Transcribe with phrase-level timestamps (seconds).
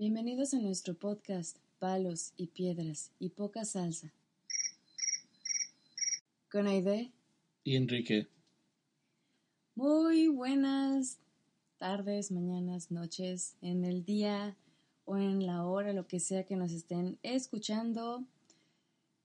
[0.00, 4.10] Bienvenidos a nuestro podcast Palos y Piedras y Poca Salsa.
[6.50, 7.12] Con Aide.
[7.64, 8.26] Y Enrique.
[9.74, 11.18] Muy buenas
[11.76, 14.56] tardes, mañanas, noches, en el día
[15.04, 18.24] o en la hora, lo que sea que nos estén escuchando.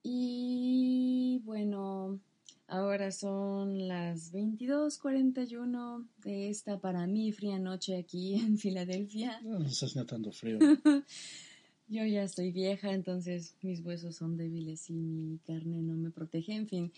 [0.04, 2.20] Y bueno,
[2.68, 9.40] ahora son las 22:41 de esta para mí fría noche aquí en Filadelfia.
[9.42, 10.60] No, no estás notando frío.
[11.88, 16.54] Yo ya estoy vieja, entonces mis huesos son débiles y mi carne no me protege,
[16.56, 16.92] en fin.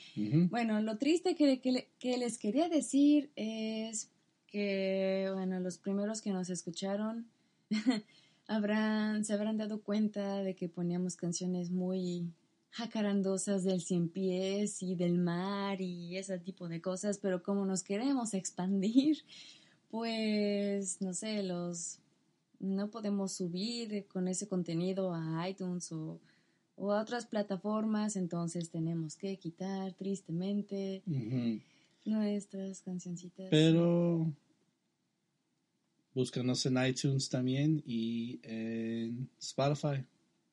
[0.50, 4.09] Bueno, lo triste que, que- que les quería decir es
[4.48, 7.28] que, bueno, los primeros que nos escucharon
[8.48, 12.31] habrán, se habrán dado cuenta de que poníamos canciones muy
[12.72, 17.84] jacarandosas del cien pies y del mar y ese tipo de cosas, pero como nos
[17.84, 19.18] queremos expandir,
[19.90, 22.00] pues, no sé, los
[22.59, 26.20] no podemos subir con ese contenido a iTunes o,
[26.76, 31.04] o a otras plataformas, entonces tenemos que quitar tristemente
[32.06, 33.48] nuestras cancioncitas.
[33.50, 34.31] Pero
[36.14, 40.04] búscanos en iTunes también y en Spotify.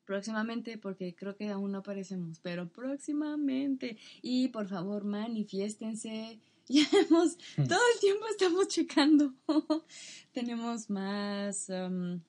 [0.05, 3.97] Próximamente, porque creo que aún no aparecemos, pero próximamente.
[4.21, 6.39] Y por favor, manifiéstense.
[6.67, 9.35] Ya hemos, todo el tiempo estamos checando.
[10.33, 12.19] Tenemos más, um,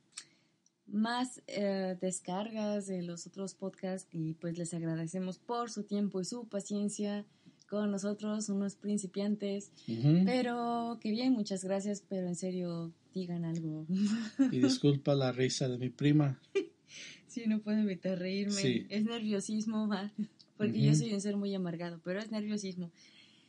[0.87, 6.27] más eh, descargas de los otros podcasts y pues les agradecemos por su tiempo y
[6.27, 7.25] su paciencia
[7.69, 9.73] con nosotros, unos principiantes.
[9.87, 13.87] Pero qué bien, muchas gracias, pero en serio, digan algo.
[14.53, 16.41] Y disculpa la risa de mi prima.
[17.37, 18.55] Sí, no puedo evitar reírme.
[18.55, 18.87] Sí.
[18.89, 20.11] Es nerviosismo, va.
[20.57, 22.91] Porque yo soy un ser muy amargado, pero es nerviosismo.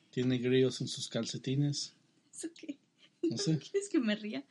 [0.10, 1.94] Tiene grillos en sus calcetines.
[2.34, 2.78] ¿Eso qué?
[3.22, 3.58] No sé.
[3.60, 4.44] ¿Quieres que me ría?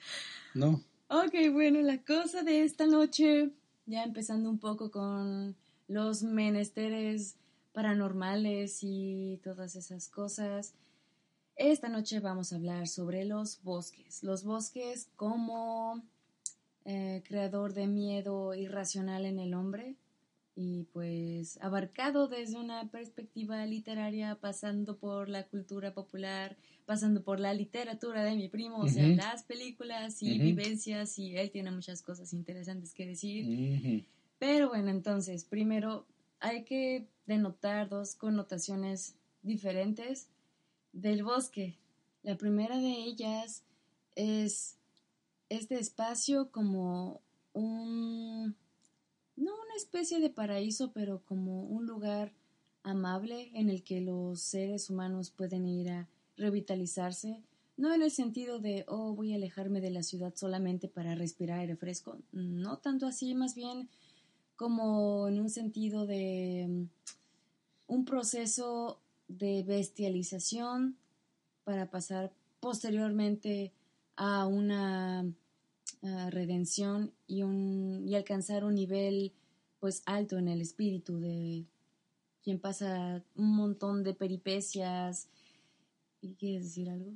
[0.54, 0.82] No.
[1.08, 3.50] Ok, bueno, la cosa de esta noche,
[3.84, 5.54] ya empezando un poco con
[5.86, 7.36] los menesteres
[7.74, 10.72] paranormales y todas esas cosas.
[11.56, 14.22] Esta noche vamos a hablar sobre los bosques.
[14.22, 16.02] Los bosques como
[16.88, 19.96] eh, creador de miedo irracional en el hombre
[20.54, 27.52] y pues abarcado desde una perspectiva literaria, pasando por la cultura popular, pasando por la
[27.54, 32.32] literatura de mi primo, o sea, las películas y vivencias y él tiene muchas cosas
[32.32, 34.06] interesantes que decir.
[34.38, 36.06] Pero bueno, entonces, primero
[36.38, 40.28] hay que denotar dos connotaciones diferentes
[40.92, 41.74] del bosque.
[42.22, 43.64] La primera de ellas
[44.14, 44.76] es
[45.48, 47.20] este espacio como
[47.52, 48.54] un,
[49.36, 52.32] no una especie de paraíso, pero como un lugar
[52.82, 57.40] amable en el que los seres humanos pueden ir a revitalizarse.
[57.76, 61.60] No en el sentido de, oh, voy a alejarme de la ciudad solamente para respirar
[61.60, 62.18] aire fresco.
[62.32, 63.88] No tanto así, más bien
[64.56, 66.86] como en un sentido de
[67.86, 70.96] un proceso de bestialización
[71.64, 73.72] para pasar posteriormente
[74.16, 75.24] a una
[76.30, 79.32] redención y, un, y alcanzar un nivel
[79.80, 81.64] pues alto en el espíritu de
[82.42, 85.28] quien pasa un montón de peripecias.
[86.22, 87.12] ¿Y quieres decir algo?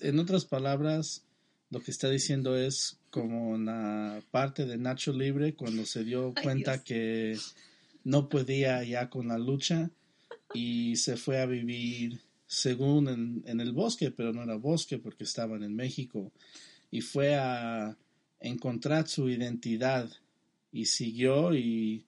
[0.00, 1.24] En otras palabras,
[1.70, 6.82] lo que está diciendo es como una parte de Nacho Libre cuando se dio cuenta
[6.82, 7.36] que
[8.04, 9.90] no podía ya con la lucha
[10.54, 15.22] y se fue a vivir según en, en el bosque, pero no era bosque porque
[15.24, 16.32] estaban en México
[16.90, 17.96] y fue a
[18.40, 20.10] encontrar su identidad
[20.72, 22.04] y siguió y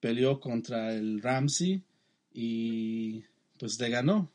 [0.00, 1.82] peleó contra el Ramsey
[2.32, 3.22] y
[3.58, 4.30] pues le ganó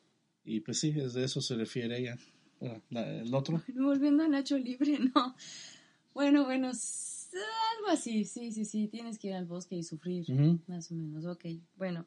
[0.46, 2.18] y pues sí, es de eso se refiere ella.
[2.60, 3.62] Bueno, la- el otro.
[3.68, 5.36] Bueno, volviendo a Nacho Libre, no.
[6.14, 10.26] Bueno, bueno, algo así, sí, sí, sí, tienes que ir al bosque y sufrir,
[10.68, 11.46] más o menos, ok,
[11.76, 12.06] bueno.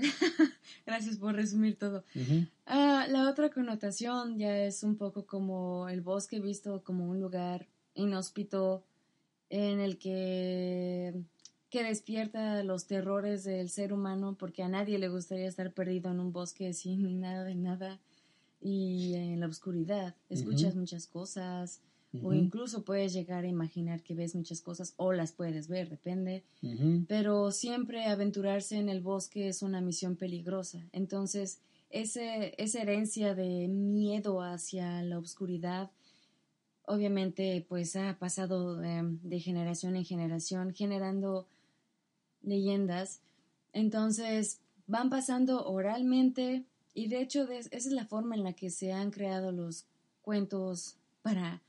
[0.86, 2.04] Gracias por resumir todo.
[2.66, 7.66] Ah, la otra connotación ya es un poco como el bosque visto como un lugar
[7.94, 8.84] inhóspito
[9.48, 11.14] en el que,
[11.68, 16.20] que despierta los terrores del ser humano porque a nadie le gustaría estar perdido en
[16.20, 18.00] un bosque sin nada de nada
[18.60, 20.14] y en la oscuridad.
[20.28, 21.80] Escuchas muchas cosas,
[22.12, 26.42] o incluso puedes llegar a imaginar que ves muchas cosas o las puedes ver, depende.
[27.06, 30.80] Pero siempre aventurarse en el bosque es una misión peligrosa.
[30.92, 31.60] Entonces,
[31.90, 35.90] ese, esa herencia de miedo hacia la oscuridad,
[36.86, 41.46] obviamente, pues ha pasado em, de generación en generación, generando
[42.42, 43.20] leyendas.
[43.72, 46.64] Entonces, van pasando oralmente
[46.94, 49.84] y de hecho de- esa es la forma en la que se han creado los
[50.22, 51.62] cuentos para,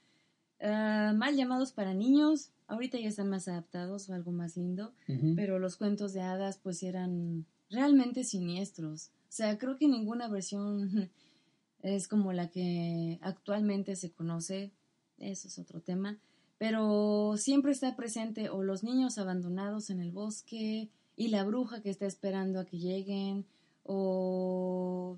[0.62, 2.52] ah, mal llamados para niños.
[2.68, 4.94] Ahorita ya están más adaptados o algo más lindo,
[5.36, 9.08] pero los cuentos de hadas pues eran realmente siniestros.
[9.08, 11.10] O sea, creo que ninguna versión
[11.82, 14.72] es como la que actualmente se conoce.
[15.18, 16.18] Eso es otro tema.
[16.58, 21.90] Pero siempre está presente o los niños abandonados en el bosque y la bruja que
[21.90, 23.46] está esperando a que lleguen
[23.84, 25.18] o,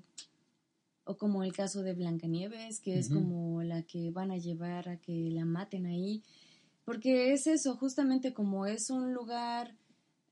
[1.04, 4.96] o como el caso de Blancanieves, que es como la que van a llevar a
[4.98, 6.22] que la maten ahí.
[6.84, 9.74] Porque es eso, justamente como es un lugar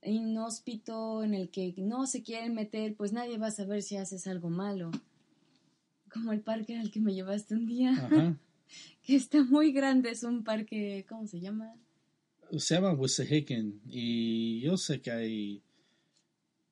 [0.02, 4.26] inhóspito en el que no se quieren meter, pues nadie va a saber si haces
[4.26, 4.90] algo malo.
[6.10, 8.36] Como el parque al que me llevaste un día, Ajá.
[9.02, 11.74] que está muy grande, es un parque, ¿cómo se llama?
[12.56, 15.62] Se llama Wissahickon y yo sé que hay...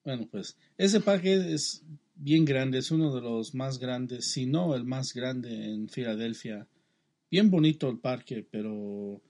[0.04, 1.82] Bueno, pues ese parque es
[2.22, 6.66] bien grande, es uno de los más grandes, si no el más grande en Filadelfia.
[7.30, 9.20] Bien bonito el parque, pero...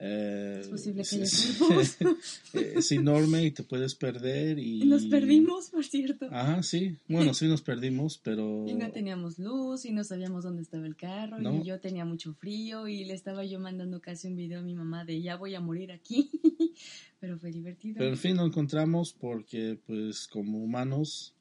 [0.00, 1.98] eh, Es posible que es,
[2.54, 4.84] es enorme y te puedes perder y...
[4.84, 6.26] Nos perdimos, por cierto.
[6.30, 6.96] Ajá, sí.
[7.08, 8.64] Bueno, sí nos perdimos, pero...
[8.68, 11.60] Y no teníamos luz y no sabíamos dónde estaba el carro No.
[11.60, 14.74] y yo tenía mucho frío y le estaba yo mandando casi un video a mi
[14.74, 16.30] mamá de ya voy a morir aquí.
[17.20, 17.96] Pero fue divertido.
[17.98, 21.33] Pero en fin lo encontramos porque, pues, como humanos,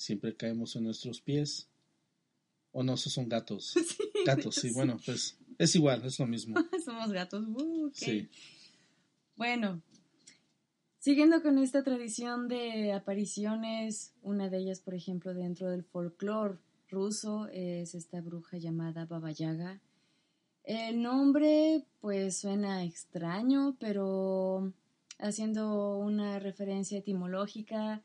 [0.00, 1.68] siempre caemos en nuestros pies.
[2.72, 3.74] O no, esos son gatos.
[4.20, 6.54] Sí, Gatos, sí, bueno, pues es igual, es lo mismo.
[6.84, 7.42] Somos gatos.
[7.48, 7.90] uh.
[7.94, 8.28] Sí.
[9.34, 9.80] Bueno,
[10.98, 16.58] siguiendo con esta tradición de apariciones, una de ellas, por ejemplo, dentro del folclore
[16.90, 19.80] ruso es esta bruja llamada Baba Yaga.
[20.64, 24.74] El nombre, pues, suena extraño, pero
[25.18, 28.02] haciendo una referencia etimológica,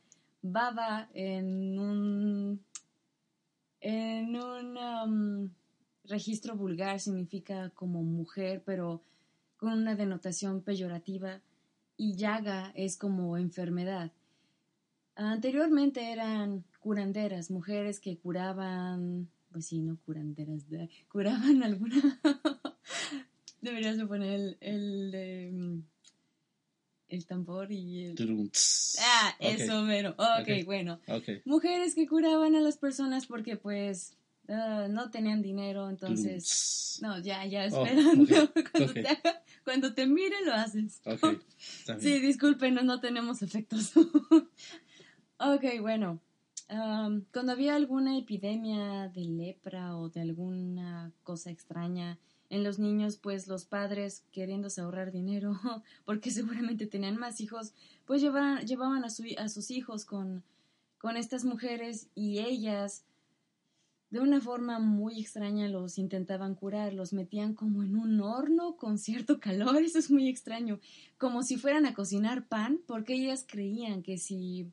[0.51, 2.59] Baba en un
[3.81, 5.49] en un um,
[6.05, 9.01] registro vulgar significa como mujer, pero
[9.57, 11.41] con una denotación peyorativa,
[11.97, 14.11] y llaga es como enfermedad.
[15.15, 22.19] Anteriormente eran curanderas, mujeres que curaban, pues sí, no curanderas, de- curaban alguna...
[23.61, 25.79] Deberías de poner el, mm,
[27.15, 28.15] el tambor y el...
[28.15, 28.49] Turum.
[28.99, 30.11] Ah, Ok, eso, mero.
[30.11, 30.65] ok, Ok.
[30.65, 30.99] bueno
[31.45, 34.15] mujeres que curaban a las personas porque pues
[34.49, 36.99] ah, no tenían dinero, entonces...
[37.01, 38.25] No, ya, ya, Oh, esperando.
[38.71, 38.93] cuando.
[38.93, 41.01] Te haga- cuando te mire lo haces.
[41.99, 43.91] Sí, disculpen, no, no tenemos efectos.
[45.39, 46.19] ok, bueno.
[46.69, 52.17] am, cuando había alguna epidemia de lepra o de alguna cosa extraña
[52.49, 55.59] en los niños, pues los padres, queriéndose ahorrar dinero,
[56.05, 57.73] porque seguramente tenían más hijos,
[58.05, 60.43] pues llevaban, llevaban a, su- a sus hijos con,
[60.97, 63.03] con estas mujeres y ellas,
[64.09, 68.97] de una forma muy extraña, los intentaban curar, los metían como en un horno con
[68.97, 70.79] cierto calor, eso es muy extraño
[71.17, 74.71] como si fueran a cocinar pan, porque ellas creían que si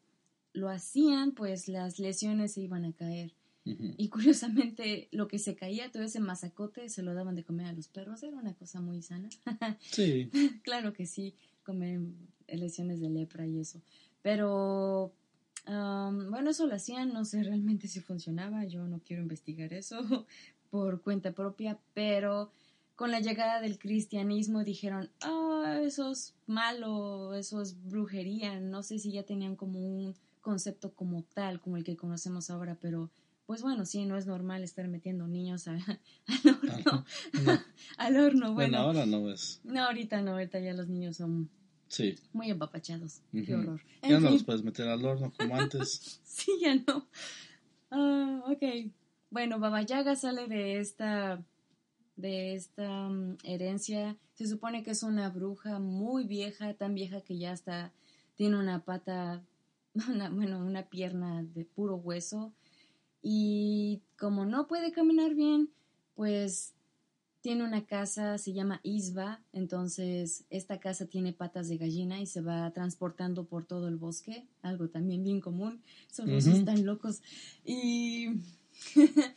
[0.52, 3.32] lo hacían, pues las lesiones se iban a caer.
[3.64, 7.73] Y curiosamente, lo que se caía, todo ese masacote, se lo daban de comer a
[7.73, 8.23] los perros.
[8.23, 9.28] Era una cosa muy sana.
[9.81, 10.31] Sí,
[10.62, 12.00] claro que sí, comer
[12.49, 13.81] lesiones de lepra y eso.
[14.21, 15.12] Pero,
[15.66, 18.64] am, bueno, eso lo hacían, no sé realmente si funcionaba.
[18.64, 20.00] Yo no quiero investigar eso
[20.71, 22.50] por cuenta propia, pero
[22.97, 28.59] con la llegada del cristianismo dijeron, ah, eso es malo, eso es brujería.
[28.59, 32.76] No sé si ya tenían como un concepto como tal, como el que conocemos ahora,
[32.81, 33.11] pero
[33.46, 35.75] pues bueno, sí, no es normal estar metiendo niños a-
[36.26, 37.04] al horno.
[37.44, 37.58] No.
[37.99, 38.78] Al horno, Bueno, bueno.
[38.78, 39.61] ahora no es.
[39.64, 41.50] No, ahorita no, ahorita ya los niños son
[41.88, 42.14] Sí.
[42.32, 43.20] muy empapachados.
[43.32, 43.80] Qué horror.
[44.02, 46.20] Ya no los puedes meter al horno como antes.
[46.25, 47.06] Sí, ya no.
[47.90, 48.90] Ah, ok.
[49.30, 51.44] Bueno, Baba Yaga sale de esta
[52.16, 54.16] de esta mm, herencia.
[54.34, 57.92] Se supone que es una bruja muy vieja, tan vieja que ya hasta
[58.37, 59.42] tiene una pata,
[60.08, 62.52] una- bueno, una pierna de puro hueso.
[63.22, 65.70] Y como no puede caminar bien,
[66.14, 66.74] pues
[67.40, 72.40] tiene una casa, se llama Isba, entonces esta casa tiene patas de gallina y se
[72.40, 76.58] va transportando por todo el bosque, algo también bien común, esos rusos Ujú.
[76.58, 77.20] están locos.
[77.64, 78.28] Y,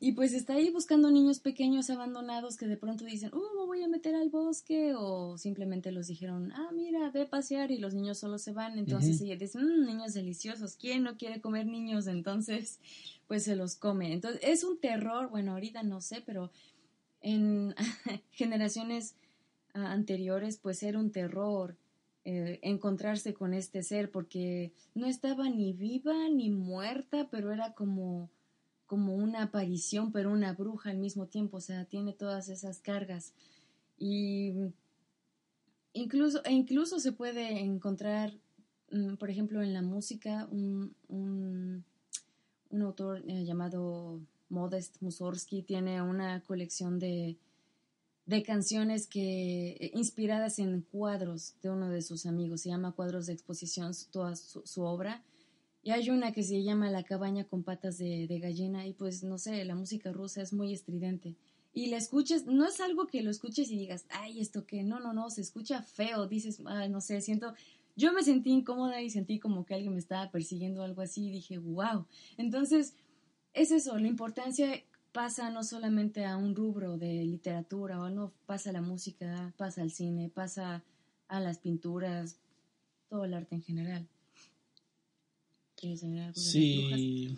[0.00, 3.82] Y pues está ahí buscando niños pequeños abandonados que de pronto dicen, oh, me voy
[3.82, 7.94] a meter al bosque, o simplemente los dijeron, ah, mira, ve a pasear y los
[7.94, 8.78] niños solo se van.
[8.78, 12.06] Entonces ella dice, mmm, niños deliciosos, ¿quién no quiere comer niños?
[12.06, 12.78] Entonces,
[13.28, 14.12] pues se los come.
[14.12, 16.50] Entonces, es un terror, bueno, ahorita no sé, pero
[17.20, 17.74] en
[18.32, 19.14] generaciones
[19.74, 21.76] anteriores, pues era un terror
[22.24, 28.28] eh, encontrarse con este ser, porque no estaba ni viva ni muerta, pero era como
[28.88, 33.34] como una aparición, pero una bruja al mismo tiempo, o sea, tiene todas esas cargas.
[33.98, 34.54] Y
[35.92, 38.32] incluso, e incluso se puede encontrar,
[38.90, 41.84] mm, por ejemplo, en la música, un,
[42.72, 47.36] autor eh, llamado Modest Mussorgsky tiene una colección de,
[48.26, 53.26] de canciones que eh, inspiradas en cuadros de uno de sus amigos, se llama Cuadros
[53.26, 55.22] de Exposición, toda su obra.
[55.82, 58.86] Y hay una que se llama La cabaña con patas de, gallina.
[58.86, 61.36] Y pues no sé, la música rusa es muy estridente.
[61.72, 65.00] Y la escuches, no es algo que lo escuches y digas, ay, esto qué, no,
[65.00, 67.54] no, no, se escucha feo, dices, ay, no sé, siento,
[67.98, 71.26] yo me sentí incómoda y sentí como que alguien me estaba persiguiendo o algo así
[71.26, 72.06] y dije, wow.
[72.36, 72.94] Entonces,
[73.52, 78.70] es eso, la importancia pasa no solamente a un rubro de literatura, o no, pasa
[78.70, 80.84] a la música, pasa al cine, pasa
[81.26, 82.38] a las pinturas,
[83.08, 84.08] todo el arte en general.
[86.34, 87.36] Sí.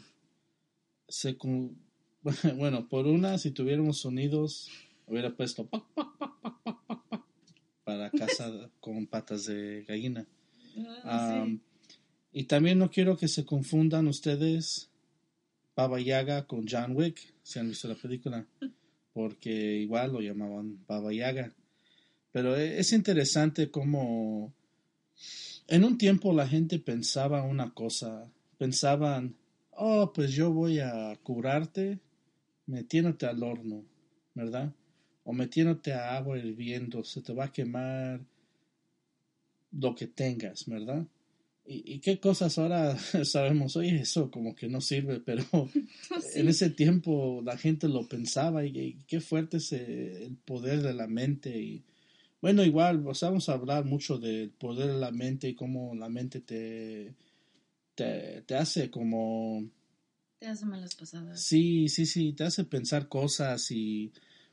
[1.08, 1.38] Se,
[2.58, 4.68] bueno, por una, si tuviéramos sonidos,
[5.06, 5.66] hubiera puesto
[7.82, 10.26] para casa con patas de gallina.
[11.04, 11.46] Ah,
[12.32, 14.88] y también no quiero que se confundan ustedes
[15.74, 18.46] Baba Yaga con John Wick, si han visto la película,
[19.12, 21.52] porque igual lo llamaban Baba Yaga.
[22.32, 24.52] Pero e, es interesante cómo
[25.66, 29.36] en un tiempo la gente pensaba una cosa, pensaban,
[29.72, 31.98] oh, pues yo voy a curarte
[32.66, 33.84] metiéndote al horno,
[34.34, 34.72] ¿verdad?
[35.24, 38.20] O metiéndote a agua hirviendo, se te va a quemar
[39.72, 41.06] lo que tengas, ¿verdad?
[41.66, 43.76] ¿Y, qué cosas ahora sabemos?
[43.76, 45.44] Oye, eso como que no sirve, pero
[46.34, 51.06] en ese tiempo la gente lo pensaba y, qué fuerte es el poder de la
[51.06, 51.84] mente y
[52.40, 56.40] bueno, igual, vamos a hablar mucho del poder de la mente y cómo la mente
[56.40, 57.14] te,
[57.94, 59.68] te, hace como...
[60.38, 61.42] Te hace malas pasadas.
[61.42, 64.10] Sí, sí, sí, te hace pensar cosas y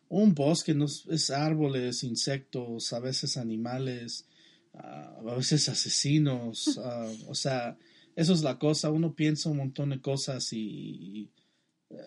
[0.10, 4.26] un bosque no es árboles, insectos, a veces animales,
[4.74, 7.78] ah, a veces asesinos, ah, o sea,
[8.16, 11.30] eso es la cosa, uno piensa un montón de cosas y,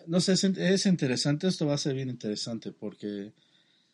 [0.07, 3.33] no sé, es, interesante, esto va a ser bien interesante porque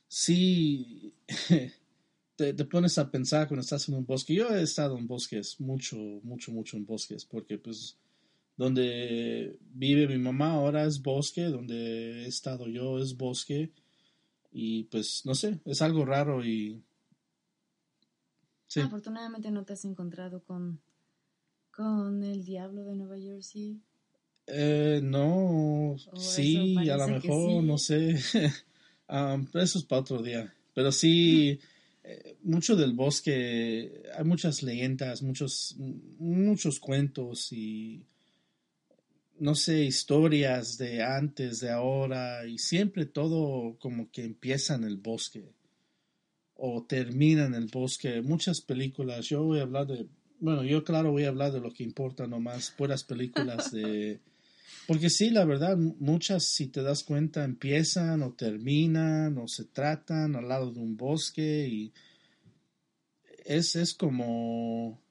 [0.07, 1.13] sí,
[2.35, 4.33] te, pones a pensar cuando estás en un bosque.
[4.33, 7.97] Yo he estado en bosques, mucho, mucho, mucho en bosques, porque pues
[8.57, 13.71] donde vive mi mamá ahora es bosque, donde he estado yo es bosque,
[14.51, 16.81] y pues no sé, es algo raro y...
[18.67, 18.81] Sí.
[18.81, 20.81] Afortunadamente no te has encontrado con,
[21.71, 23.81] con el diablo de Nueva Jersey.
[24.47, 28.17] Eh, no, sí, a lo mejor, no sé.
[29.09, 30.53] Ah, eso es para otro día.
[30.73, 31.57] Pero sí,
[32.03, 35.77] eh, mucho del bosque, hay muchas leyendas, muchos,
[36.19, 38.03] muchos cuentos y,
[39.39, 44.97] no sé, historias de antes, de ahora, y siempre todo como que empieza en el
[44.97, 45.53] bosque
[46.57, 48.21] o termina en el bosque.
[48.21, 50.07] Muchas películas, yo voy a hablar de,
[50.39, 54.19] bueno, yo claro voy a hablar de lo que importa nomás, puras películas de
[54.87, 60.35] porque sí, la verdad, muchas, si te das cuenta, empiezan o terminan o se tratan
[60.37, 61.93] al lado de un bosque y
[63.43, 65.01] es, es como,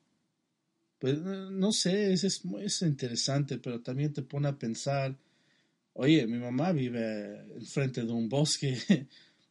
[0.99, 5.15] pues no sé, es, es, es interesante, pero también te pone a pensar,
[5.93, 8.79] oye, mi mamá vive enfrente de un bosque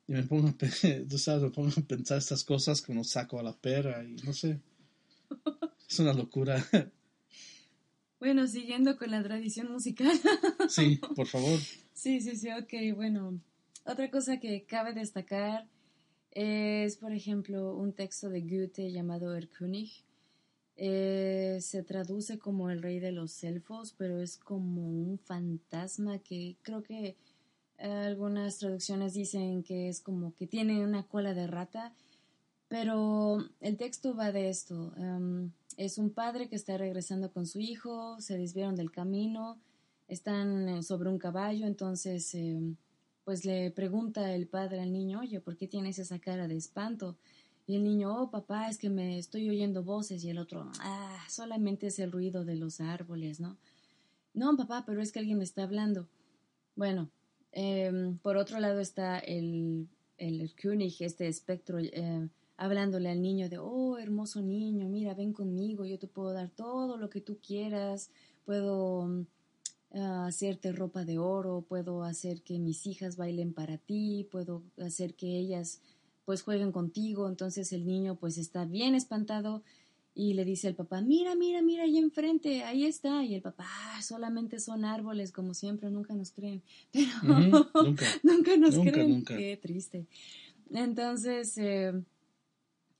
[0.07, 0.55] y me pongo, a,
[1.09, 4.33] tú sabes, me pongo a pensar estas cosas cuando saco a la perra y no
[4.33, 4.59] sé,
[5.89, 6.63] es una locura.
[8.17, 10.11] Bueno, siguiendo con la tradición musical.
[10.69, 11.59] Sí, por favor.
[11.93, 13.39] Sí, sí, sí, ok, bueno.
[13.85, 15.67] Otra cosa que cabe destacar
[16.31, 19.91] es, por ejemplo, un texto de Goethe llamado Erkönig.
[20.77, 26.57] Eh, se traduce como el rey de los elfos, pero es como un fantasma que
[26.63, 27.15] creo que
[27.77, 31.93] algunas traducciones dicen que es como que tiene una cola de rata,
[32.67, 34.93] pero el texto va de esto.
[34.97, 39.57] Em, es un padre que está regresando con su hijo, se desviaron del camino,
[40.07, 42.59] están eh, sobre un caballo, entonces eh,
[43.23, 47.17] pues le pregunta el padre al niño, oye, ¿por qué tienes esa cara de espanto?
[47.67, 51.25] Y el niño, oh papá, es que me estoy oyendo voces y el otro, ah,
[51.29, 53.57] solamente es el ruido de los árboles, ¿no?
[54.33, 56.07] No, papá, pero es que alguien me está hablando.
[56.75, 57.09] Bueno,
[57.57, 63.57] Em, por otro lado está el, el König, este espectro, eh, hablándole al niño de,
[63.57, 68.09] oh, hermoso niño, mira, ven conmigo, yo te puedo dar todo lo que tú quieras,
[68.43, 69.25] puedo mm,
[69.93, 75.15] ah, hacerte ropa de oro, puedo hacer que mis hijas bailen para ti, puedo hacer
[75.15, 75.81] que ellas
[76.25, 79.63] pues jueguen contigo, entonces el niño pues está bien espantado
[80.15, 83.23] y le dice al papá, mira, mira, mira ahí enfrente, ahí está.
[83.25, 86.63] Y el papá, ah, solamente son árboles, como siempre, nunca nos creen.
[86.91, 87.11] Pero
[87.83, 89.25] nunca, nunca, nos creen.
[89.25, 90.07] Qué triste.
[90.71, 91.93] Entonces, eh,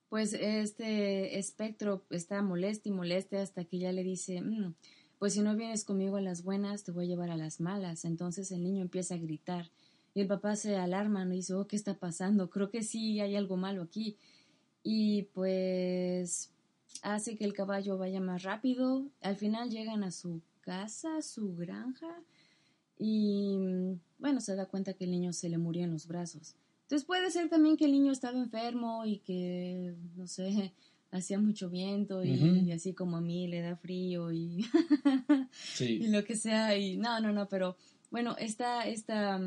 [0.09, 4.75] pues este espectro está molesto y moleste hasta que ya le dice, mm,
[5.17, 8.03] pues si no vienes conmigo a las buenas, te voy a llevar a las malas.
[8.03, 9.71] Entonces el niño empieza a gritar
[10.13, 11.33] y el papá se alarma, ¿no?
[11.33, 12.49] Y dice, oh, ¿qué está pasando?
[12.49, 14.17] Creo que sí hay algo malo aquí.
[14.83, 16.51] Y pues
[17.01, 19.05] hace que el caballo vaya más rápido.
[19.21, 22.23] Al final llegan a su casa, a su granja,
[22.97, 23.57] y
[24.19, 26.55] bueno, se da cuenta que el niño se le murió en los brazos.
[26.83, 30.73] Entonces puede ser también que el niño estaba enfermo y que, no sé,
[31.11, 34.65] hacía mucho viento y, así como a mí le da frío y,
[35.79, 36.77] y lo que sea.
[36.77, 37.75] Y no, no, no, pero
[38.11, 39.41] bueno, esta, esta,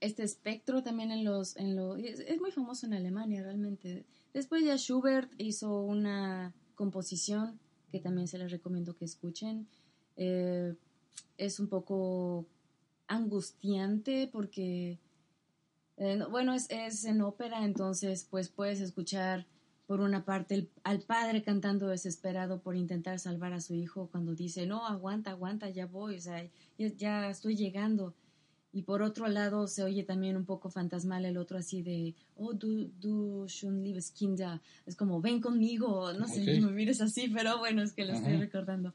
[0.00, 4.76] este espectro también en los, en los, es muy famoso en Alemania realmente Después ya
[4.76, 7.60] Schubert hizo una composición
[7.92, 9.68] que también se les recomiendo que escuchen.
[10.16, 10.74] Eh,
[11.38, 12.44] es un poco
[13.06, 14.98] angustiante porque,
[15.98, 19.46] eh, bueno, es, en ópera, entonces pues puedes escuchar
[19.86, 24.66] por una parte al padre cantando desesperado por intentar salvar a su hijo cuando dice,
[24.66, 26.44] no, aguanta, aguanta, ya voy, o sea,
[26.76, 28.14] ya estoy llegando.
[28.74, 32.54] Y por otro lado se oye también un poco fantasmal el otro así de, oh,
[32.54, 34.60] du, du schon liebes Kinder.
[34.84, 38.14] Es como, ven conmigo, no sé, no me mires así, pero bueno, es que lo
[38.14, 38.92] estoy recordando.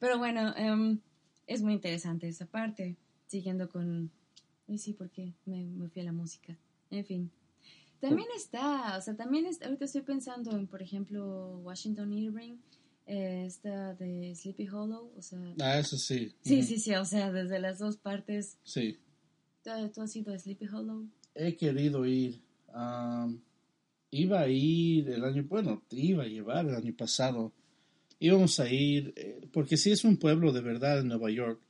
[0.00, 0.98] Pero bueno, em,
[1.46, 2.96] es muy interesante esa parte,
[3.28, 4.10] siguiendo con...
[4.66, 6.58] Y sí, porque me, me fui a la música.
[6.90, 7.30] En fin.
[8.00, 12.56] También está, o sea, también está, ahorita estoy pensando en, por ejemplo, Washington Irving,
[13.06, 15.38] eh, esta de Sleepy Hollow, o sea...
[15.60, 16.34] Ah, eso sí.
[16.40, 18.58] Sí, sí, sí, o sea, desde las dos partes.
[18.64, 18.98] Sí.
[19.62, 21.06] ¿Tú has ido a Sleepy Hollow?
[21.34, 22.40] He querido ir.
[24.10, 27.52] iba a ir el año, bueno, te iba a llevar el año pasado.
[28.18, 31.60] Íbamos a ir, eh, porque sí es un pueblo de verdad en Nueva York.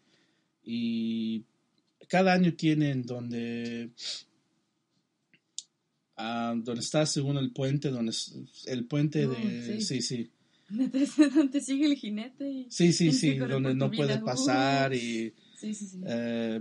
[0.63, 1.45] Y
[2.09, 3.91] cada año tienen donde
[6.63, 8.13] donde está según el puente, donde
[8.67, 10.31] el puente oh, de sí, sí.
[10.71, 16.01] Donde sigue el jinete sí, sí, sí, donde no puede pasar y sí, sí, sí.
[16.07, 16.61] Eh,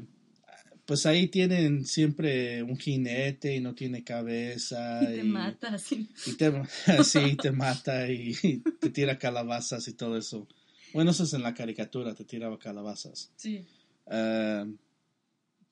[0.89, 5.03] pues ahí tienen siempre un jinete y no tiene cabeza.
[5.03, 6.09] Y te mata, sí.
[6.25, 6.51] Y te,
[7.03, 8.33] sí, te mata y,
[8.79, 10.47] te tira calabazas y todo eso.
[10.91, 13.31] Bueno, eso es en la caricatura, te tiraba calabazas.
[13.35, 13.63] Sí.
[14.07, 14.65] Eh,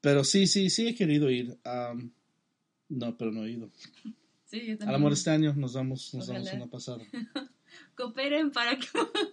[0.01, 1.57] pero sí, sí, sí he querido ir.
[2.89, 3.71] no, pero no he ido.
[4.45, 4.89] Sí, yo también.
[4.89, 7.03] Al amor este año nos damos, nos damos una pasada.
[7.95, 8.85] Cooperen para que...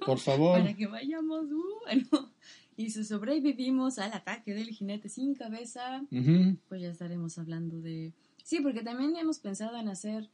[0.07, 0.61] Por favor.
[0.61, 1.45] Para que vayamos.
[1.45, 2.31] Uh,
[2.77, 6.05] y si sobrevivimos al ataque del jinete sin cabeza,
[6.69, 8.13] pues ya estaremos hablando de...
[8.43, 10.29] Sí, porque también hemos pensado en hacer,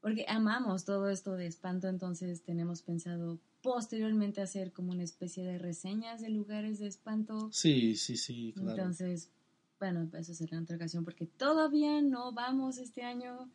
[0.00, 5.58] porque amamos todo esto de espanto, entonces tenemos pensado posteriormente hacer como una especie de
[5.58, 7.50] reseñas de lugares de espanto.
[7.52, 8.70] Sí, sí, sí, claro.
[8.70, 9.30] Entonces,
[9.78, 13.50] bueno, eso será otra ocasión porque todavía no vamos este año.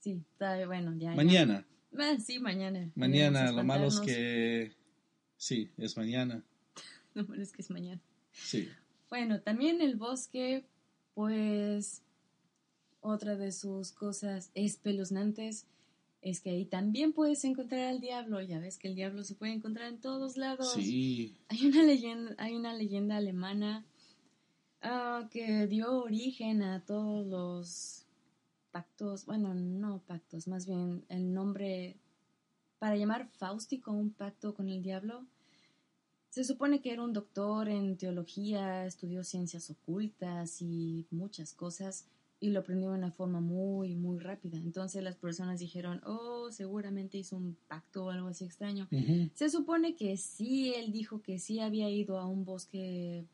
[0.00, 1.14] Sí, todavía, bueno, ya.
[1.14, 1.66] Mañana.
[1.96, 2.90] Ah, sí, mañana.
[2.94, 4.72] Mañana, lo malo es que...
[5.36, 6.42] Sí, es mañana.
[7.22, 8.00] No, es que es mañana.
[8.32, 8.68] Sí.
[9.08, 10.64] Bueno, también el bosque,
[11.14, 12.02] pues,
[13.00, 15.66] otra de sus cosas espeluznantes
[16.20, 18.40] es que ahí también puedes encontrar al diablo.
[18.40, 20.74] Ya ves que el diablo se puede encontrar en todos lados.
[20.74, 21.36] Sí.
[21.48, 23.84] Hay una leyenda, hay una leyenda alemana
[24.82, 28.04] ah, que dio origen a todos los
[28.70, 31.96] pactos, bueno, no pactos, más bien el nombre
[32.78, 35.24] para llamar Faustico un pacto con el diablo
[36.30, 42.06] se supone que era un doctor en teología, estudió ciencias ocultas y muchas cosas
[42.40, 44.58] y lo aprendió de una forma muy, muy rápida.
[44.58, 48.88] Entonces las personas dijeron, oh, seguramente hizo un pacto o algo así extraño.
[49.34, 53.24] Se supone que sí, él dijo que sí había ido a un bosque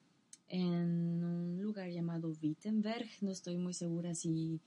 [0.48, 3.08] en un lugar llamado Wittenberg.
[3.20, 4.60] No estoy muy segura si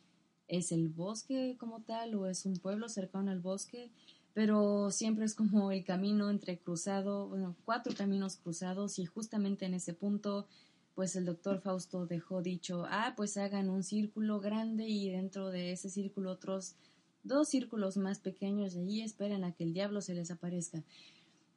[0.48, 3.90] es el bosque como tal o es un pueblo cercano al bosque
[4.38, 9.74] pero siempre es como el camino entre cruzado, bueno, cuatro caminos cruzados y justamente en
[9.74, 10.46] ese punto,
[10.94, 15.72] pues el doctor Fausto dejó dicho, ah, pues hagan un círculo grande y dentro de
[15.72, 16.76] ese círculo otros
[17.24, 20.84] dos círculos más pequeños y ahí esperan a que el diablo se les aparezca.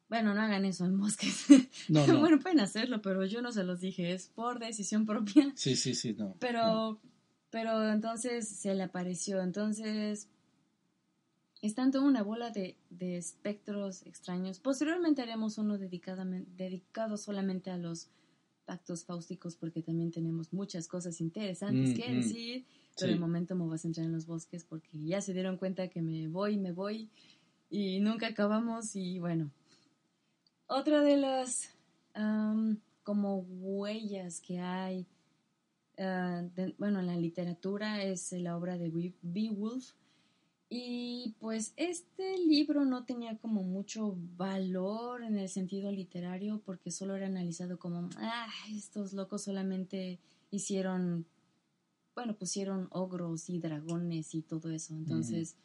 [0.09, 1.49] Bueno, no hagan eso en bosques.
[1.91, 2.21] No, no.
[2.21, 5.53] bueno, pueden hacerlo, pero yo no se los dije, es por decisión propia.
[5.55, 6.35] Sí, sí, sí, no.
[6.39, 6.99] Pero,
[7.51, 9.43] pero entonces se le apareció.
[9.43, 10.31] Entonces,
[11.63, 14.61] es tanto una bola de, de espectros extraños.
[14.61, 18.09] Posteriormente haremos uno dedicado solamente a los
[18.65, 22.15] pactos fáusticos porque también tenemos muchas cosas interesantes Mm, que mm.
[22.17, 22.65] decir.
[22.97, 23.15] Pero Sí.
[23.15, 26.03] de momento me voy a centrar en los bosques porque ya se dieron cuenta que
[26.03, 27.09] me voy, me voy
[27.71, 29.51] y nunca acabamos y bueno.
[30.67, 31.71] Otra de las
[32.15, 35.07] am, como huellas que hay,
[35.97, 39.93] de- bueno, en la literatura es la obra de Be- Beowulf.
[40.73, 47.17] Y pues este libro no tenía como mucho valor en el sentido literario porque solo
[47.17, 50.21] era analizado como, ah, estos locos solamente
[50.53, 51.27] hicieron,
[52.15, 54.95] bueno, pusieron ogros y dragones y todo eso.
[54.95, 55.57] Entonces,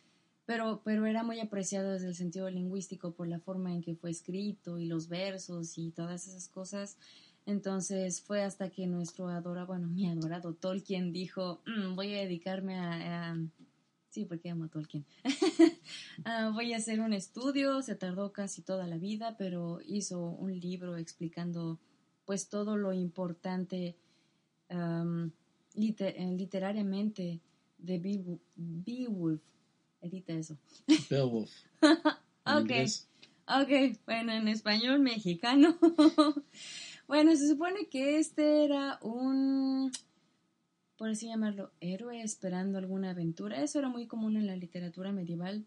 [0.48, 4.10] pero, pero era muy apreciado desde el sentido lingüístico por la forma en que fue
[4.10, 6.98] escrito y los versos y todas esas cosas.
[7.46, 12.80] Entonces fue hasta que nuestro adorado, bueno, mi adorado Tolkien dijo, "Mm, voy a dedicarme
[12.80, 13.38] a, a-
[14.16, 15.06] Sí, porque amo a Tolkien.
[16.24, 20.58] Ah, voy a hacer un estudio, se tardó casi toda la vida, pero hizo un
[20.58, 21.78] libro explicando
[22.24, 23.98] pues todo lo importante
[24.70, 25.30] eh,
[25.74, 27.42] literariamente
[27.78, 29.42] de Beow- Beowulf.
[30.02, 30.58] Edita eso.
[31.10, 31.52] Beowulf.
[31.82, 32.72] Ok.
[33.48, 35.78] Ok, bueno, en español mexicano.
[37.08, 39.92] bueno, se supone que este era un,
[40.98, 43.62] por así llamarlo, héroe esperando alguna aventura.
[43.62, 45.66] Eso era muy común en la literatura medieval.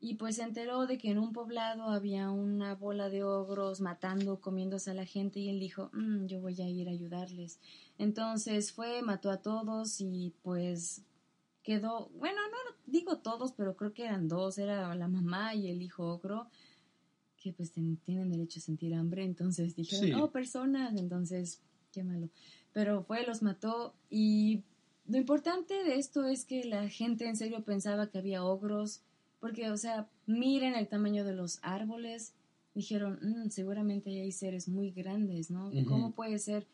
[0.00, 4.40] Y pues se enteró de que en un poblado había una bola de ogros matando,
[4.40, 7.60] comiéndose a la gente y él dijo, "Mm, yo voy a ir a ayudarles.
[7.98, 11.02] Entonces fue, mató a todos y pues
[11.62, 15.80] quedó, bueno, no digo todos, pero creo que eran dos, era la mamá y el
[15.82, 16.48] hijo ogro,
[17.36, 20.12] que pues ten- tienen derecho a sentir hambre, entonces dijeron, Sí.
[20.14, 21.60] oh, personas, entonces,
[21.92, 22.28] qué malo.
[22.72, 24.62] Pero fue, los mató y
[25.06, 29.02] lo importante de esto es que la gente en serio pensaba que había ogros,
[29.40, 32.34] porque, o sea, miren el tamaño de los árboles,
[32.74, 35.70] dijeron, "Mm, seguramente hay seres muy grandes, ¿no?
[35.86, 36.66] ¿Cómo puede ser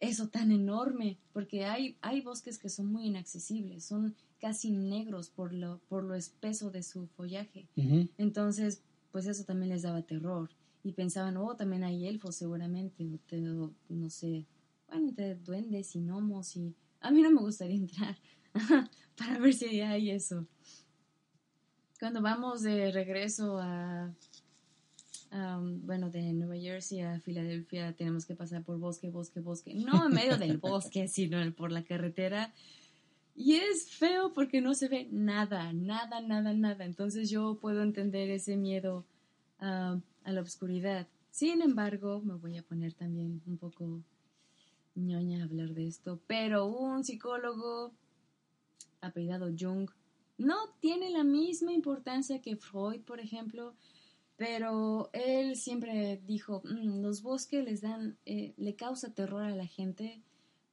[0.00, 1.18] eso tan enorme?
[1.32, 6.14] Porque hay, hay bosques que son muy inaccesibles, son casi negros por lo, por lo
[6.14, 7.66] espeso de su follaje.
[8.18, 10.50] Entonces, pues eso también les daba terror.
[10.82, 13.18] Y pensaban, oh, también hay elfos seguramente,
[13.88, 14.44] no sé,
[14.94, 16.74] bueno, entre duendes y gnomos y...
[17.00, 18.16] A mí no me gustaría entrar
[19.16, 20.46] para ver si hay eso.
[21.98, 24.12] Cuando vamos de regreso a,
[25.30, 29.74] a, bueno, de Nueva Jersey a Filadelfia, tenemos que pasar por bosque, bosque, bosque.
[29.74, 32.52] No en medio del bosque, sino por la carretera.
[33.36, 36.84] Y es feo porque no se ve nada, nada, nada, nada.
[36.84, 39.04] Entonces yo puedo entender ese miedo
[39.58, 41.08] ah, a la oscuridad.
[41.30, 44.02] Sin embargo, me voy a poner también un poco
[44.94, 47.92] ñoña hablar de esto, pero un psicólogo
[49.00, 49.90] apellidado Jung
[50.38, 53.74] no tiene la misma importancia que Freud, por ejemplo,
[54.36, 59.66] pero él siempre dijo, "Mm, los bosques les dan, eh, le causa terror a la
[59.66, 60.22] gente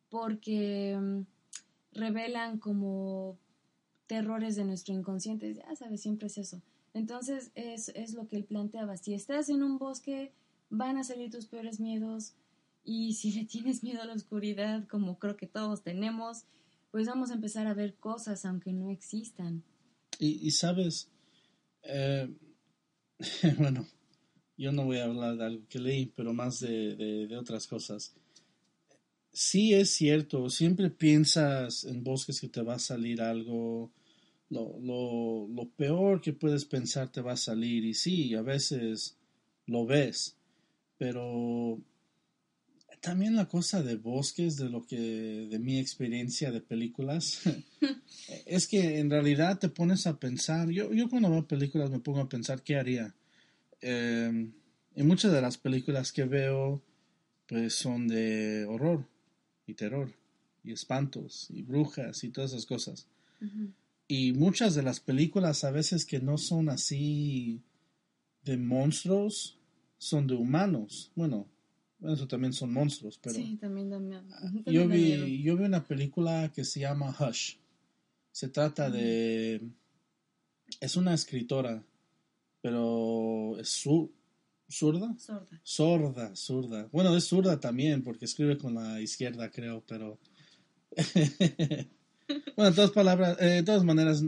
[0.10, 1.22] porque mm,
[1.94, 3.38] revelan como
[4.08, 5.54] terrores de nuestro inconsciente.
[5.54, 6.62] Ya sabes, siempre es eso.
[6.94, 8.98] Entonces es, es lo que él planteaba.
[8.98, 10.34] Si estás en un bosque,
[10.70, 12.34] van a salir tus peores miedos.
[12.84, 16.46] Y si le tienes miedo a la oscuridad, como creo que todos tenemos,
[16.92, 19.64] pues vamos a empezar a ver cosas aunque no existan.
[20.20, 21.10] Y, y sabes,
[21.84, 22.30] eh,
[23.58, 23.88] bueno,
[24.58, 27.68] yo no voy a hablar de algo que leí, pero más de, de- de otras
[27.68, 28.14] cosas.
[29.34, 33.90] Sí es cierto, siempre piensas en bosques que te va a salir algo,
[34.50, 39.16] lo, lo, lo peor que puedes pensar te va a salir, y sí, a veces
[39.68, 40.36] lo ves,
[40.98, 41.80] pero
[43.02, 44.98] también la cosa de bosques, de lo que,
[45.50, 47.42] de mi experiencia de películas,
[48.46, 52.22] es que en realidad te pones a pensar, yo, yo cuando veo películas me pongo
[52.22, 53.14] a pensar qué haría.
[53.82, 54.52] Eh,
[54.96, 56.84] y muchas de las películas que veo
[57.48, 59.06] pues son de horror
[59.66, 60.14] y terror
[60.64, 63.08] y espantos y brujas y todas esas cosas.
[64.08, 67.62] Y muchas de las películas a veces que no son así
[68.44, 69.58] de monstruos
[69.98, 71.12] son de humanos.
[71.16, 71.48] Bueno,
[72.04, 74.24] eso también son monstruos, pero sí, también da, miedo.
[74.42, 77.56] También yo vi, yo vi una película que se llama Hush.
[78.32, 79.62] Se trata de...
[80.80, 81.84] Es una escritora,
[82.62, 84.12] pero es su,
[84.70, 85.14] zurda.
[85.20, 85.62] Sorda.
[85.64, 86.90] Sorda, zurda.
[86.92, 90.18] Bueno, es zurda también porque escribe con la izquierda, creo, pero...
[92.56, 94.24] bueno, de todas palabras, eh, de todas maneras,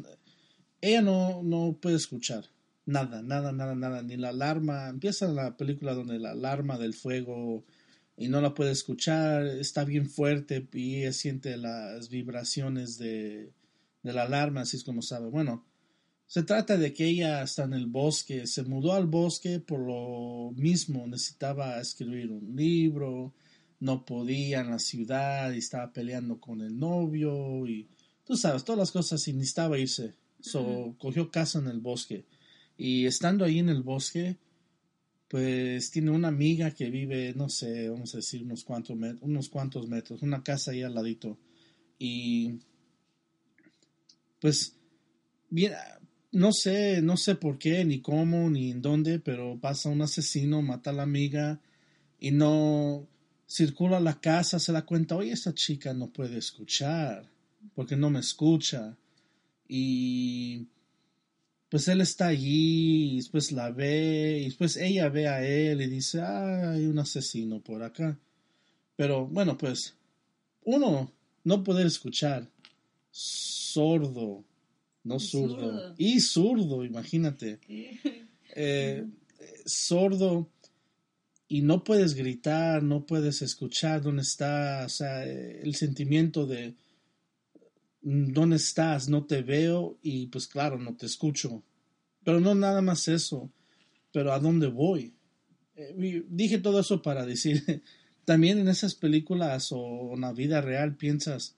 [0.79, 2.45] ella no, no puede escuchar.
[2.85, 4.01] Nada, nada, nada, nada.
[4.01, 4.89] Ni la alarma.
[4.89, 7.65] Empieza la película donde la alarma del fuego
[8.17, 9.45] y no la puede escuchar.
[9.45, 13.53] Está bien fuerte y ella siente las vibraciones de,
[14.03, 15.29] de la alarma, así es como sabe.
[15.29, 15.65] Bueno,
[16.27, 18.47] se trata de que ella está en el bosque.
[18.47, 21.07] Se mudó al bosque por lo mismo.
[21.07, 23.33] Necesitaba escribir un libro.
[23.79, 27.87] No podía en la ciudad y estaba peleando con el novio y
[28.23, 30.15] tú sabes, todas las cosas y necesitaba irse.
[30.39, 32.25] So, cogió casa en el bosque.
[32.77, 34.37] Y estando ahí en el bosque,
[35.27, 39.87] pues tiene una amiga que vive, no sé, vamos a decir unos cuantos, unos cuantos
[39.87, 41.37] metros, una casa ahí al ladito.
[41.97, 42.59] Y
[44.39, 44.75] pues,
[45.49, 45.73] bien,
[46.31, 50.61] no sé, no sé por qué, ni cómo, ni en dónde, pero pasa un asesino,
[50.61, 51.61] mata a la amiga
[52.19, 53.07] y no
[53.47, 57.29] circula la casa, se da cuenta, oye, esta chica no puede escuchar,
[57.75, 58.97] porque no me escucha.
[59.67, 60.67] Y
[61.73, 65.87] pues él está allí, y después la ve, y después ella ve a él y
[65.87, 68.19] dice, ah, hay un asesino por acá.
[68.95, 69.95] Pero bueno, pues
[70.65, 71.11] uno
[71.43, 72.47] no puede escuchar,
[73.09, 74.45] sordo,
[75.03, 77.59] no zurdo, y zurdo, imagínate,
[78.55, 79.07] eh,
[79.65, 80.51] sordo
[81.47, 86.75] y no puedes gritar, no puedes escuchar dónde está, o sea, el sentimiento de
[88.03, 89.07] ¿dónde estás?
[89.07, 91.63] No te veo y pues claro, no te escucho.
[92.23, 93.49] Pero no nada más eso,
[94.11, 95.13] pero ¿a dónde voy?
[95.75, 97.63] Eh, dije todo eso para decir,
[98.25, 101.55] también en esas películas o en la vida real piensas,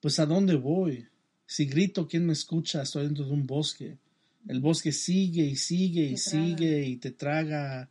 [0.00, 1.06] pues ¿a dónde voy?
[1.46, 2.82] Si grito, ¿quién me escucha?
[2.82, 3.98] Estoy dentro de un bosque.
[4.48, 7.88] El bosque sigue y sigue y sigue y te traga.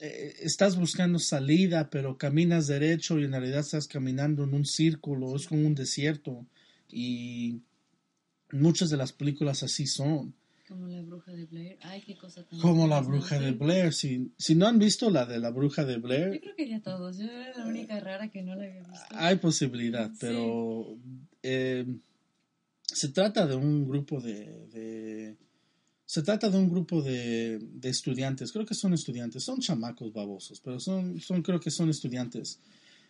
[0.00, 5.34] Eh, estás buscando salida, pero caminas derecho y en realidad estás caminando en un círculo,
[5.34, 6.46] es como un desierto
[6.90, 7.62] y
[8.52, 10.34] muchas de las películas así son.
[10.66, 11.78] Como la bruja de Blair.
[11.82, 13.92] Ay, qué cosa tan Como la bruja de Blair.
[13.94, 16.34] Si, si no han visto la de la bruja de Blair.
[16.34, 17.16] Yo creo que ya todos.
[17.16, 19.06] Yo era la única rara que no la había visto.
[19.12, 20.98] Hay posibilidad, pero
[21.42, 21.86] eh,
[22.82, 25.36] se trata de un grupo de,
[26.04, 28.52] se trata de un grupo de, de, estudiantes.
[28.52, 29.44] Creo que son estudiantes.
[29.44, 32.60] Son chamacos babosos, pero son, son creo que son estudiantes.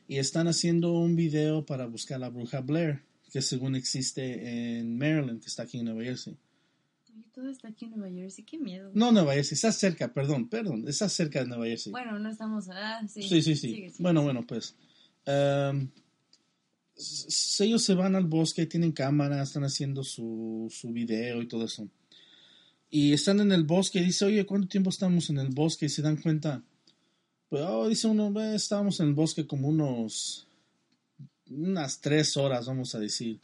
[0.07, 4.97] Y están haciendo un video para buscar a la bruja Blair que según existe en
[4.97, 6.37] Maryland, que está aquí en Nueva Jersey.
[7.33, 8.91] Todo está aquí en Nueva Jersey, qué miedo.
[8.95, 11.93] No, Nueva Jersey, está cerca, perdón, perdón, está cerca de Nueva Jersey.
[11.93, 12.69] Bueno, no estamos.
[12.71, 13.23] Ah, sí.
[13.23, 13.87] Sí, sí, sí.
[13.99, 14.75] bueno, bueno, pues.
[15.27, 15.89] Um,
[17.61, 21.89] ellos se van al bosque, tienen cámara, están haciendo su, su video y todo eso.
[22.91, 25.87] Y están en el bosque dice, oye, ¿cuánto tiempo estamos en el bosque?
[25.87, 26.63] Y se dan cuenta.
[27.49, 30.48] Pues, oh, dice uno, estábamos en el bosque como unos
[31.51, 33.41] unas tres horas, vamos a decir.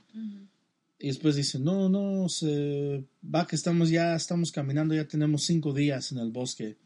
[0.98, 5.72] Y después dice, no, no, se va que estamos ya, estamos caminando, ya tenemos cinco
[5.72, 6.76] días en el bosque.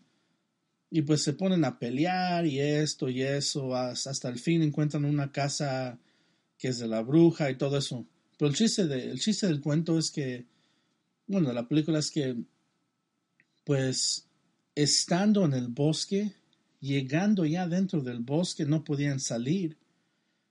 [0.90, 5.30] Y pues se ponen a pelear y esto y eso, hasta el fin encuentran una
[5.30, 5.98] casa
[6.56, 8.06] que es de la bruja y todo eso.
[8.38, 10.46] Pero el chiste, de, el chiste del cuento es que,
[11.26, 12.36] bueno, la película es que,
[13.64, 14.26] pues,
[14.74, 16.32] estando en el bosque,
[16.80, 19.76] llegando ya dentro del bosque, no podían salir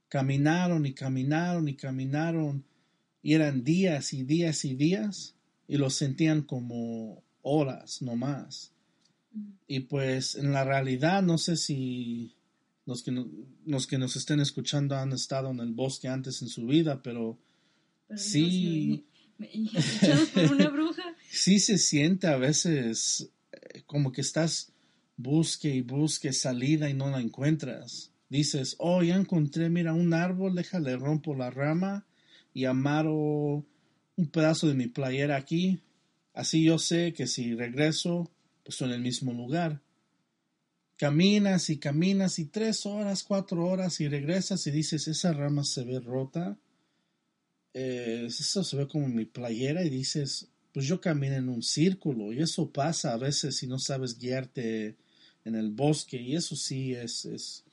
[0.09, 2.63] Caminaron y caminaron y caminaron
[3.21, 5.35] y eran días y días y días
[5.67, 8.71] y lo sentían como horas no más.
[9.33, 9.49] Mm.
[9.67, 12.35] Y pues en la realidad no sé si
[12.85, 13.25] los que,
[13.65, 17.37] los que nos estén escuchando han estado en el bosque antes en su vida, pero,
[18.15, 19.05] sí...
[20.33, 21.03] por una bruja.
[21.29, 24.71] sí se siente a veces eh, como que estás
[25.17, 30.55] busque y busque salida y no la encuentras dices, oh, ya encontré, mira, un árbol,
[30.55, 32.05] déjale, rompo la rama
[32.53, 33.65] y amaro
[34.15, 35.81] un pedazo de mi playera aquí.
[36.33, 38.31] Así yo sé que si regreso,
[38.63, 39.81] pues estoy en el mismo lugar.
[40.97, 45.83] Caminas y caminas y tres horas, cuatro horas y regresas y dices, esa rama se
[45.83, 46.57] ve rota.
[47.73, 52.33] Eh, eso se ve como mi playera y dices, pues yo camino en un círculo
[52.33, 54.97] y eso pasa a veces si no sabes guiarte
[55.45, 57.66] en el bosque y eso sí es, es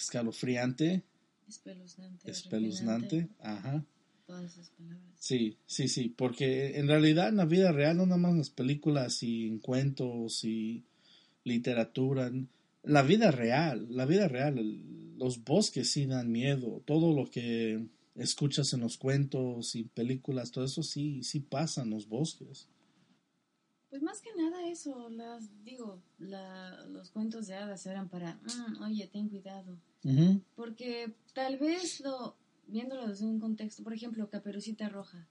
[0.00, 1.04] escalofriante.
[1.48, 2.30] Espeluznante.
[2.30, 3.84] Espeluznante, ajá.
[4.26, 5.14] Todas esas palabras.
[5.18, 9.22] Sí, sí, sí, porque en realidad en la vida real no nada más las películas
[9.22, 10.84] y en cuentos y
[11.44, 12.30] literatura,
[12.82, 14.56] la vida real, la vida real,
[15.18, 20.64] los bosques sí dan miedo, todo lo que escuchas en los cuentos y películas, todo
[20.64, 22.68] eso sí, sí pasa en los bosques.
[23.90, 28.82] Pues más que nada eso, las digo, la, los cuentos de hadas eran para, mm,
[28.84, 29.78] oye, ten cuidado.
[30.56, 32.36] Porque tal vez lo,
[32.66, 35.28] viéndolo desde un contexto, por ejemplo, Caperucita Roja.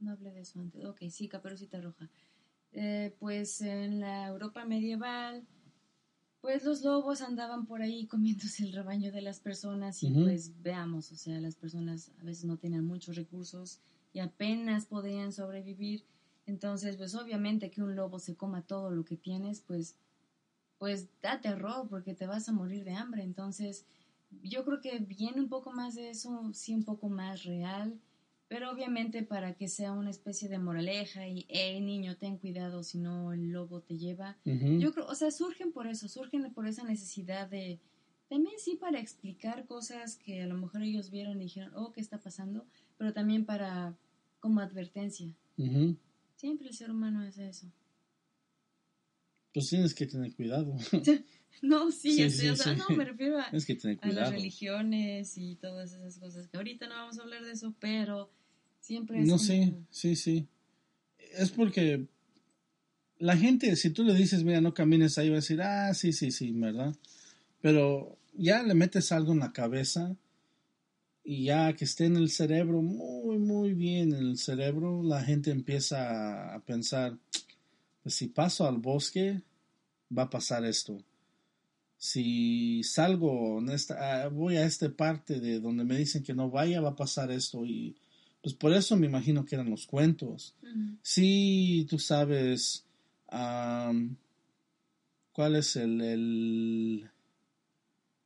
[0.00, 0.84] No hablé de eso antes.
[0.84, 2.10] Ok, sí, Caperucita Roja.
[2.72, 5.46] eh, pues en la Europa medieval,
[6.40, 11.10] pues los lobos andaban por ahí comiéndose el rebaño de las personas y pues veamos,
[11.12, 13.80] o sea, las personas a veces no tenían muchos recursos
[14.12, 16.04] y apenas podían sobrevivir.
[16.46, 19.96] Entonces, pues obviamente que un lobo se coma todo lo que tienes, pues,
[20.76, 23.22] pues da terror porque te vas a morir de hambre.
[23.22, 23.86] Entonces,
[24.42, 27.98] yo creo que viene un poco más de eso, sí, un poco más real,
[28.48, 32.98] pero obviamente para que sea una especie de moraleja y, hey, niño, ten cuidado, si
[32.98, 34.36] no el lobo te lleva.
[34.44, 37.80] Yo creo, o sea, surgen por eso, surgen por esa necesidad de,
[38.28, 42.00] también sí para explicar cosas que a lo mejor ellos vieron y dijeron, oh, ¿qué
[42.00, 42.66] está pasando?
[42.96, 43.96] Pero también para,
[44.40, 45.32] como advertencia.
[46.36, 47.66] Siempre el ser humano hace eso.
[49.54, 50.76] Pues tienes que tener cuidado.
[51.62, 52.80] No, sí, Sí, ya sé, sí, o sea, sí.
[52.90, 57.18] no, me refiero a, que las religiones y todas esas cosas, que ahorita no vamos
[57.18, 58.30] a hablar de eso, pero
[58.80, 60.46] siempre es No como- sí, sí, sí.
[61.38, 62.06] Es porque
[63.18, 66.12] la gente, si tú le dices, mira, no camines ahí, va a decir, ah, sí,
[66.12, 66.94] sí, sí, ¿verdad?
[67.62, 70.14] Pero ya le metes algo en la cabeza
[71.24, 75.50] y ya que esté en el cerebro, muy, muy bien en el cerebro, la gente
[75.50, 77.16] empieza a pensar,
[78.06, 79.42] si paso al bosque,
[80.16, 81.02] va a pasar esto.
[81.96, 86.50] Si salgo, en esta, ah, voy a esta parte de donde me dicen que no
[86.50, 87.64] vaya, va a pasar esto.
[87.64, 87.96] Y
[88.42, 90.54] pues por eso me imagino que eran los cuentos.
[90.62, 90.98] Ujú.
[91.02, 92.84] Sí, tú sabes
[93.28, 94.16] am,
[95.32, 97.10] cuál es el, el,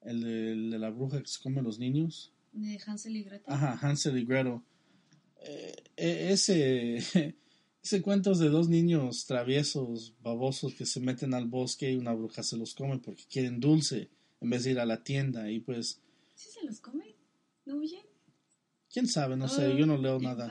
[0.02, 2.32] el, de- el de la bruja que se come a los niños.
[2.52, 3.44] De Hansel y Gretel.
[3.52, 4.60] Ajá, Hansel y Gretel.
[5.42, 7.34] Eh, eh, ese,
[7.88, 12.12] ese cuento es de dos niños traviesos, babosos, que se meten al bosque y una
[12.12, 14.10] bruja se los come porque quieren dulce
[14.42, 15.50] en vez de ir a la tienda.
[15.50, 15.98] Y pues,
[16.34, 17.16] ¿Sí se los come?
[17.64, 18.02] ¿No huyen?
[18.92, 20.50] quién sabe, no sé, yo no leo nada.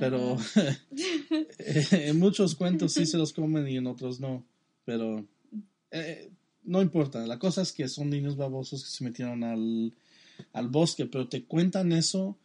[0.00, 0.38] Pero
[1.58, 4.46] en muchos cuentos sí se los comen y en otros no.
[4.86, 5.26] Pero
[5.90, 6.30] eh,
[6.64, 7.26] no importa.
[7.26, 9.92] La cosa es que son niños babosos que se metieron al,
[10.54, 12.38] al bosque, pero te cuentan eso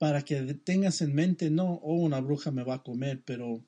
[0.00, 3.62] para que tengas en mente, no, oh, una bruja me va a comer, pero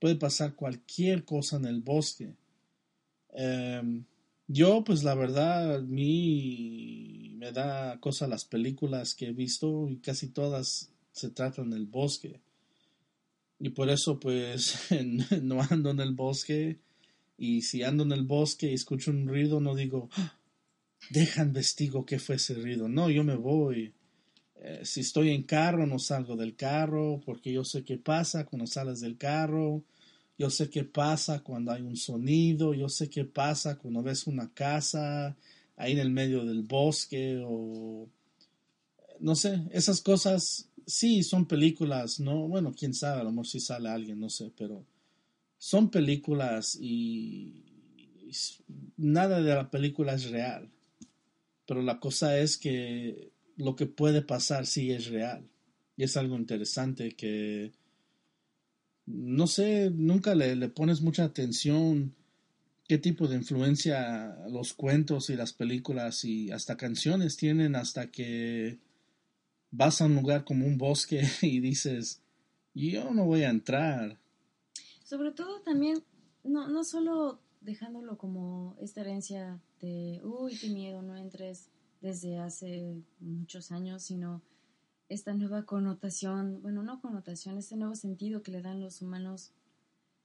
[0.00, 2.34] puede pasar cualquier cosa en el bosque.
[3.34, 4.06] Em,
[4.48, 9.98] yo, pues la verdad, a mí me da cosa las películas que he visto y
[9.98, 12.40] casi todas se tratan del bosque.
[13.60, 14.78] Y por eso, pues,
[15.42, 16.78] no ando en el bosque.
[17.36, 20.38] Y si ando en el bosque y escucho un ruido, no digo, "Ah,
[21.10, 22.88] deja investigo qué fue ese ruido.
[22.88, 23.92] No, yo me voy.
[24.66, 28.66] Eh, si estoy en carro, no salgo del carro, porque yo sé qué pasa cuando
[28.66, 29.84] sales del carro.
[30.38, 32.74] Yo sé qué pasa cuando hay un sonido.
[32.74, 35.36] Yo sé qué pasa cuando ves una casa
[35.76, 38.08] ahí en el medio del bosque o
[39.20, 43.88] no sé, esas cosas sí son películas, no, bueno, quién sabe, a lo si sale
[43.88, 44.84] alguien, no sé, pero
[45.58, 47.62] son películas y,
[48.96, 50.70] nada de la película es real.
[51.66, 55.48] Pero la cosa es que lo que puede pasar sí es real.
[55.96, 57.72] Y es algo interesante que
[59.06, 62.14] no sé, nunca le, le pones mucha atención
[62.88, 68.78] qué tipo de influencia los cuentos y las películas y hasta canciones tienen hasta que
[69.70, 72.20] vas a un lugar como un bosque y dices,
[72.74, 74.18] yo no voy a entrar.
[75.04, 76.02] Sobre todo también,
[76.44, 81.68] no, no solo dejándolo como esta herencia de, uy, qué miedo, no entres
[82.00, 84.42] desde hace muchos años, sino
[85.08, 89.52] esta nueva connotación, bueno, no connotación, este nuevo sentido que le dan los humanos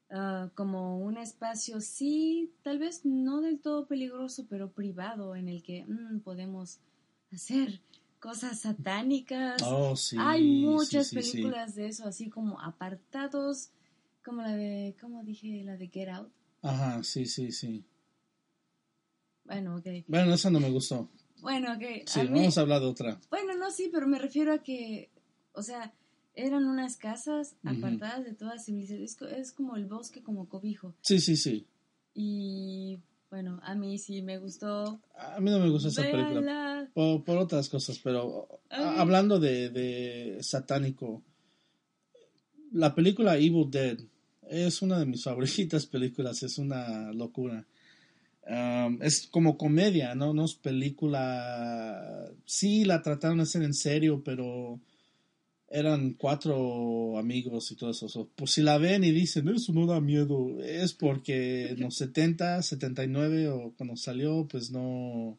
[0.09, 5.61] ah, como un espacio, sí, tal vez no del todo peligroso, pero privado, en el
[5.63, 6.79] que mm, podemos
[7.31, 7.81] hacer
[8.19, 9.61] cosas satánicas.
[9.63, 10.17] Oh, sí.
[10.19, 11.31] Hay muchas sí, sí, sí.
[11.31, 13.69] películas de eso, así como apartados,
[14.23, 15.63] como la de, ¿cómo dije?
[15.63, 16.31] La de Get Out.
[16.61, 17.83] Ajá, sí, sí, sí.
[19.45, 19.87] Bueno, ok.
[20.07, 21.09] Bueno, esa no me gustó.
[21.41, 21.83] Bueno, ok.
[22.05, 23.19] Sí, a mí- vamos a hablar de otra.
[23.29, 25.09] Bueno, no, sí, pero me refiero a que,
[25.53, 25.93] o sea,
[26.35, 29.03] eran unas casas apartadas de toda civilización.
[29.03, 30.95] Es, co- es como el bosque como cobijo.
[31.01, 31.65] Sí, sí, sí.
[32.13, 32.99] Y
[33.29, 34.99] bueno, a mí sí me gustó.
[35.17, 36.89] A mí no me gustó esa película.
[36.93, 41.23] Por, por otras cosas, pero a- hablando de, de satánico,
[42.71, 43.97] la película Evil Dead
[44.49, 47.65] es una de mis favoritas películas, es una locura.
[49.01, 50.33] Es como comedia, ¿no?
[50.33, 52.29] No es película.
[52.45, 54.79] Sí, la trataron de hacer en serio, pero
[55.71, 58.09] eran cuatro amigos y todo eso.
[58.09, 61.95] So, pues si la ven y dicen, eso no da miedo, es porque en los
[61.95, 65.37] 70, 79 o cuando salió, pues no.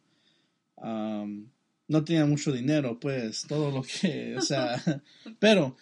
[1.88, 4.82] no tenía mucho dinero, pues, todo lo que, o sea,
[5.38, 5.76] pero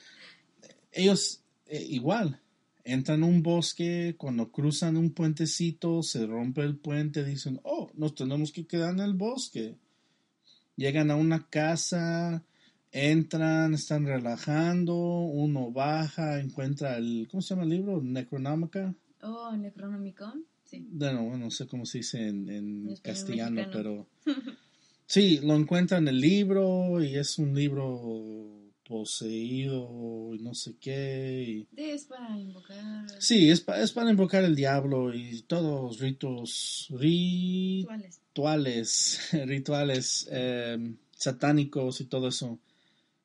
[0.92, 2.40] ellos eh, igual,
[2.84, 8.14] entran a un bosque, cuando cruzan un puentecito, se rompe el puente, dicen, oh, nos
[8.14, 9.76] tenemos que quedar en el bosque.
[10.76, 12.42] Llegan a una casa,
[12.92, 18.02] entran, están relajando, uno baja, encuentra el, ¿cómo se llama el libro?
[18.02, 18.94] Necronómica.
[19.22, 20.86] Oh, Necronomicon, sí.
[20.90, 24.06] Bueno, no sé cómo se dice en, en castellano, pero
[25.06, 28.59] sí, lo encuentra en el libro y es un libro
[28.90, 31.66] poseído y no sé qué.
[31.76, 31.80] Y...
[31.80, 33.06] Es para invocar.
[33.20, 42.00] Sí, es, es, para invocar el diablo y todos ritos, rituales, rituales, rituales eh, satánicos
[42.00, 42.58] y todo eso.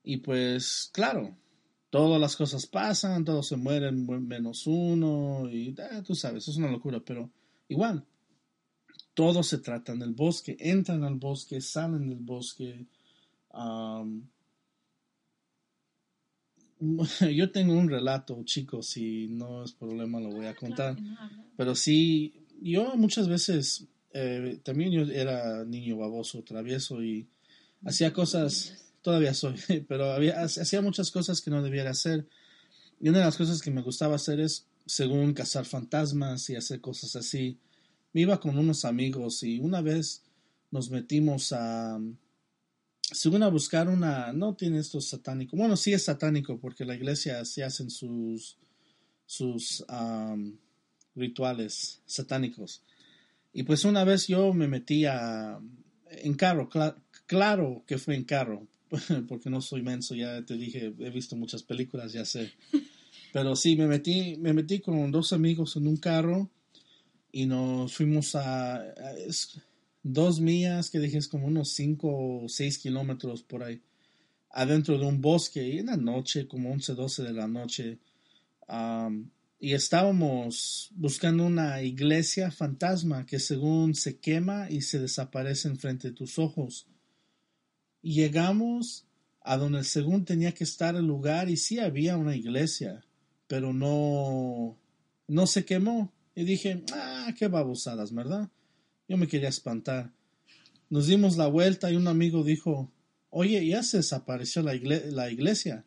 [0.04, 1.36] Y pues, claro,
[1.90, 6.70] todas las cosas pasan, todos se mueren menos uno, y ah, tú sabes, es una
[6.70, 7.32] locura, pero
[7.70, 8.06] igual,
[9.16, 12.86] todos se tratan del bosque, entran al bosque, salen del bosque.
[17.36, 20.96] yo tengo un relato, chicos, si no es problema lo voy a contar.
[21.58, 27.28] Pero sí, yo muchas veces, eh, también yo era niño baboso, travieso y
[27.84, 29.56] hacía cosas todavía soy,
[29.88, 32.28] pero había, hacía muchas cosas que no debiera hacer.
[33.00, 36.82] Y una de las cosas que me gustaba hacer es, según cazar fantasmas y hacer
[36.82, 37.60] cosas así.
[38.14, 40.24] Me iba con unos amigos y una vez
[40.72, 42.00] nos metimos a,
[43.12, 47.44] según a buscar una, no tiene esto satánico, bueno, sí es satánico porque la iglesia
[47.46, 48.58] sí hacen sus,
[49.26, 49.86] sus
[51.16, 52.82] rituales satánicos.
[53.54, 55.60] Y pues una vez yo me metí a,
[56.10, 56.70] en carro,
[57.28, 58.68] claro que fue en carro,
[59.28, 62.52] porque no soy menso, ya te dije, he visto muchas películas, ya sé.
[63.32, 66.50] Pero sí, me metí, me metí con dos amigos en un carro
[67.32, 68.82] y nos fuimos a,
[70.06, 73.82] dos millas, que dije es como unos cinco o seis kilómetros por ahí,
[74.52, 77.98] adentro de un bosque y en la noche, como 11, 12 de la noche.
[79.60, 86.14] y estábamos buscando una iglesia fantasma que según se quema y se desaparece enfrente de
[86.14, 86.88] tus ojos.
[88.04, 89.08] Llegamos
[89.42, 93.04] a donde según tenía que estar el lugar y sí había una iglesia,
[93.48, 94.78] pero no,
[95.28, 96.14] no se quemó.
[96.36, 98.52] Y dije, ah, qué babosadas, ¿verdad?
[99.08, 100.12] Yo me quería espantar.
[100.90, 102.92] Nos dimos la vuelta y un amigo dijo,
[103.30, 105.86] oye, ya se desapareció la, la iglesia.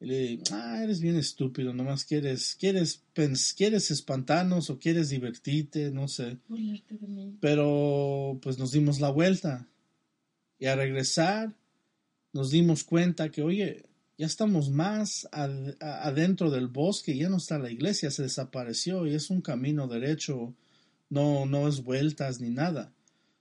[0.00, 3.04] Y le dije, ah, eres bien estúpido, nomás quieres, quieres,
[3.56, 6.38] quieres espantarnos o quieres divertirte, no sé.
[7.40, 9.68] Pero pues nos dimos la vuelta
[10.58, 11.54] y a regresar
[12.32, 13.84] nos dimos cuenta que, oye,
[14.16, 19.30] ya estamos más adentro del bosque, ya no está la iglesia, se desapareció y es
[19.30, 20.54] un camino derecho,
[21.10, 22.94] no, no es vueltas ni nada.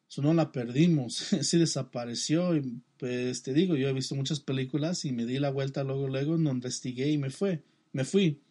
[0.09, 2.51] Eso no la perdimos, sí desapareció
[2.97, 6.37] pues te digo, yo he visto muchas películas y me di la vuelta luego, luego,
[6.37, 7.63] no investigué y me fue,
[7.93, 8.41] me fui.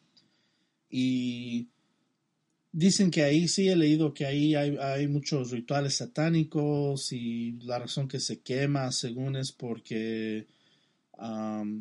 [0.88, 1.68] Y
[2.72, 8.08] Dicen que ahí sí he leído que ahí hay, muchos rituales satánicos y la razón
[8.08, 10.46] que se quema según es porque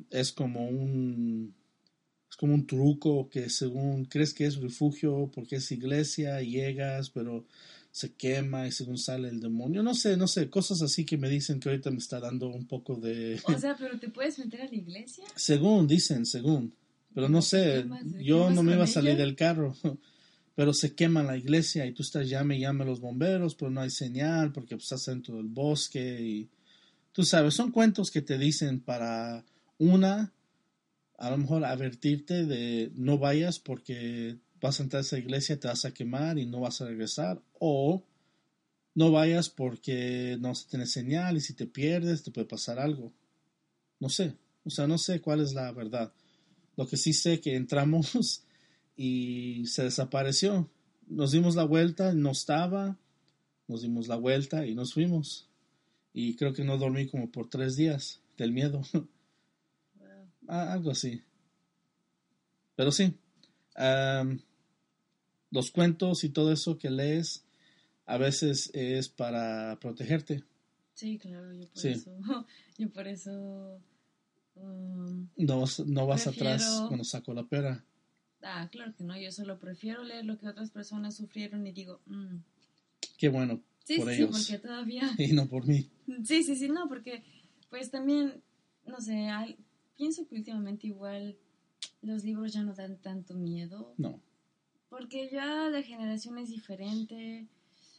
[0.10, 1.54] es como un
[2.38, 7.46] como un truco que según crees que es refugio porque es iglesia y llegas pero
[7.92, 9.82] se quema y según sale el demonio.
[9.84, 12.66] No sé no sé cosas así que me dicen que ahorita me está dando un
[12.68, 16.74] poco de o sea pero te puedes meter a la iglesia según dicen según.
[17.14, 17.86] Pero no sé
[18.20, 19.76] yo no me iba a salir del carro.
[20.58, 23.70] Pero se quema la iglesia y tú estás llame y llame a los bomberos, pero
[23.70, 26.50] no hay señal porque pues, estás dentro del bosque y
[27.12, 29.46] tú sabes, son cuentos que te dicen para
[29.78, 30.34] una,
[31.18, 35.68] a lo mejor advertirte de no vayas porque vas a entrar a esa iglesia, te
[35.68, 38.04] vas a quemar y no vas a regresar, o
[38.96, 43.14] no vayas porque no se tiene señal y si te pierdes te puede pasar algo.
[44.00, 46.14] No sé, o sea, no sé cuál es la verdad.
[46.76, 48.44] Lo que sí sé que entramos
[48.98, 50.70] y se desapareció.
[51.08, 52.98] Nos dimos la vuelta, no estaba,
[53.68, 55.48] nos dimos la vuelta y nos fuimos.
[56.14, 58.82] Y creo que no dormí como por tres días del miedo.
[60.48, 61.22] Ah, algo así.
[62.76, 63.14] Pero sí,
[65.52, 67.46] los cuentos y todo eso que lees
[68.06, 70.44] a veces es para protegerte.
[70.94, 72.18] Sí, claro, yo por eso,
[72.78, 73.82] yo por eso
[74.56, 77.84] um, no, no vas atrás cuando saco la pera.
[78.42, 82.02] Ah, claro que no, yo solo prefiero leer lo que otras personas sufrieron y digo,
[82.06, 82.38] mm".
[83.18, 83.62] qué bueno.
[83.84, 85.16] Sí, por sí, porque todavía.
[85.18, 85.90] Y no por mí.
[86.24, 87.24] Sí, sí, sí, no, porque
[87.70, 88.42] pues también,
[88.86, 89.30] no sé,
[89.98, 91.38] pienso que últimamente igual
[92.02, 93.94] los libros ya no dan tanto miedo.
[93.98, 94.22] No.
[94.90, 97.48] Porque ya la generación es diferente.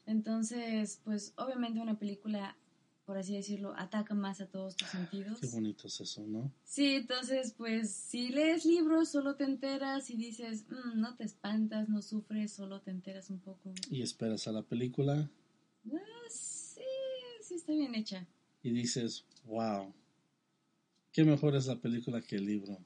[0.06, 2.56] Entonces, pues obviamente una película
[3.04, 5.40] por así decirlo, ataca más a todos tus sentidos.
[5.40, 6.52] Qué bonito es eso, ¿no?
[6.62, 11.88] Sí, entonces, pues, si lees libros, solo te enteras y dices, "Mm, no te espantas,
[11.88, 13.72] no sufres, solo te enteras un poco.
[13.90, 15.30] Y esperas a la película
[15.90, 16.82] Ah, sí,
[17.40, 18.26] sí está bien hecha.
[18.62, 19.90] y dices, wow,
[21.18, 22.78] qué mejor es la película que el libro.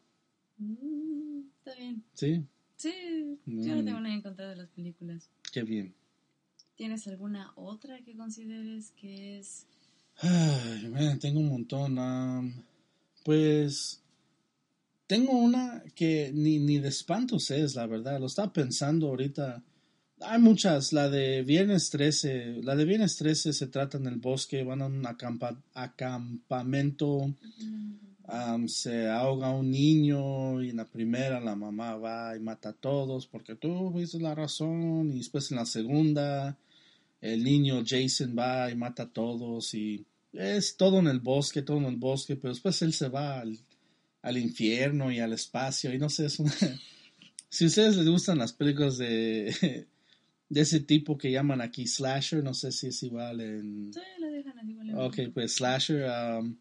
[0.57, 2.03] Mm, está bien.
[2.15, 2.43] ¿Sí?
[2.77, 2.93] Sí,
[3.45, 3.85] yo no Mm.
[3.85, 5.29] tengo nada en contra de las películas.
[5.53, 5.93] Qué bien.
[6.75, 9.67] ¿Tienes alguna otra que consideres que es...
[10.17, 12.65] Ay, man, tengo un montón.
[13.23, 14.01] pues
[15.07, 18.19] tengo una que ni, ni de espantos es, la verdad.
[18.19, 19.63] Lo estaba pensando ahorita.
[20.21, 20.93] Hay muchas.
[20.95, 22.63] La de Viernes 13.
[22.63, 24.65] La de Viernes 13 se trata en el bosque.
[24.65, 27.35] Van a un acampa- acampamento.
[28.29, 32.73] Am, se ahoga un niño y en la primera la mamá va y mata a
[32.73, 35.11] todos porque tú viste la razón.
[35.13, 36.57] Y después en la segunda
[37.21, 41.77] el niño Jason va y mata a todos y es todo en el bosque, todo
[41.79, 43.59] en el bosque, pero después él se va al,
[44.23, 46.53] al infierno y al espacio y no sé, es una...
[47.49, 49.87] si a ustedes les gustan las películas de,
[50.49, 53.93] de ese tipo que llaman aquí slasher, no sé si es igual en...
[53.93, 56.09] Sí, la dejan igual en- Ok, pues slasher,
[56.41, 56.57] um,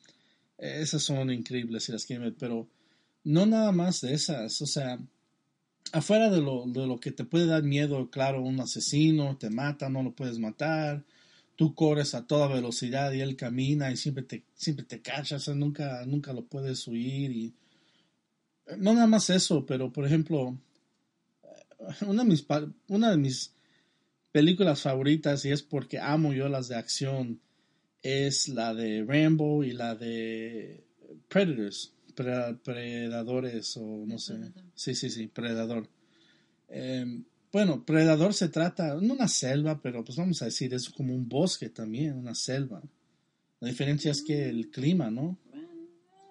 [0.61, 2.67] esas son increíbles si las quieren pero
[3.23, 4.99] no nada más de esas, o sea,
[5.91, 9.89] afuera de lo, de lo que te puede dar miedo, claro, un asesino te mata,
[9.89, 11.03] no lo puedes matar,
[11.55, 16.05] tú corres a toda velocidad y él camina y siempre te, siempre te cachas, nunca,
[16.05, 17.53] nunca lo puedes huir y
[18.77, 20.57] no nada más eso, pero por ejemplo,
[22.07, 22.45] una de mis,
[22.87, 23.53] una de mis
[24.31, 27.41] películas favoritas y es porque amo yo las de acción
[28.01, 30.83] es la de Rambo y la de
[31.27, 34.35] Predators, Pre- Predadores o no sé.
[34.35, 34.63] Predator.
[34.75, 35.87] Sí, sí, sí, Predador.
[36.69, 37.21] Eh,
[37.51, 41.27] bueno, Predador se trata, no una selva, pero pues vamos a decir, es como un
[41.27, 42.81] bosque también, una selva.
[43.59, 45.37] La diferencia es que el clima, ¿no?
[45.49, 45.67] Bueno,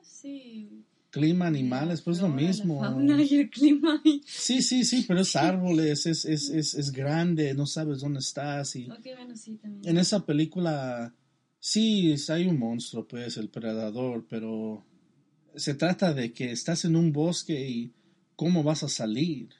[0.02, 0.84] sí.
[1.10, 2.82] Clima, animales, pues lo mismo.
[2.82, 4.00] La fauna y el clima.
[4.24, 8.76] Sí, sí, sí, pero es árboles, es, es, es, es grande, no sabes dónde estás
[8.76, 9.88] y bueno, sí, también.
[9.88, 11.12] en esa película
[11.60, 14.84] sí hay un monstruo, pues, el predador, pero
[15.54, 17.92] se trata de que estás en un bosque y
[18.34, 19.50] cómo vas a salir.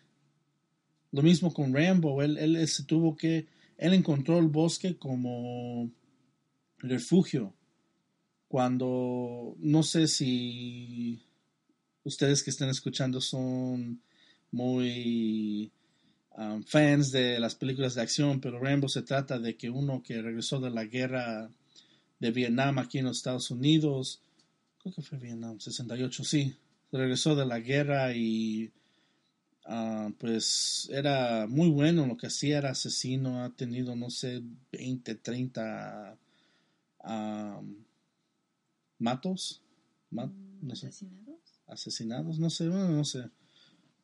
[1.12, 3.46] Lo mismo con Rambo, él, se tuvo que,
[3.76, 5.90] él encontró el bosque como
[6.78, 7.54] refugio.
[8.48, 11.22] Cuando, no sé si
[12.04, 14.02] ustedes que estén escuchando son
[14.50, 15.70] muy
[16.36, 20.22] um, fans de las películas de acción, pero Rambo se trata de que uno que
[20.22, 21.50] regresó de la guerra
[22.20, 24.20] de Vietnam aquí en los Estados Unidos,
[24.78, 26.54] creo que fue Vietnam, 68, sí,
[26.92, 28.70] regresó de la guerra y
[29.66, 34.42] ah, pues era muy bueno en lo que hacía, era asesino, ha tenido, no sé,
[34.72, 36.16] 20, 30
[37.04, 37.76] um,
[38.98, 39.62] matos,
[40.10, 40.88] no sé.
[40.88, 41.40] ¿Asesinados?
[41.66, 43.30] asesinados, no sé, bueno, no sé,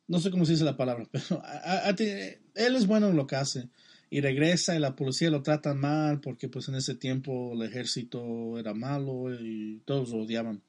[0.07, 3.27] no sé cómo se dice la palabra, pero a- a- él es bueno en lo
[3.27, 3.69] que hace
[4.09, 8.57] y regresa y la policía lo trata mal porque pues en ese tiempo el ejército
[8.57, 10.61] era malo y todos lo odiaban.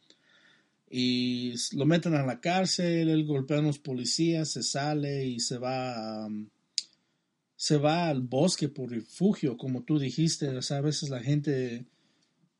[0.90, 5.58] Y lo meten a la cárcel, él golpea a los policías, se sale y se
[5.58, 6.28] va a,
[7.56, 11.84] se va al bosque por refugio, como tú dijiste, o sea, a veces la gente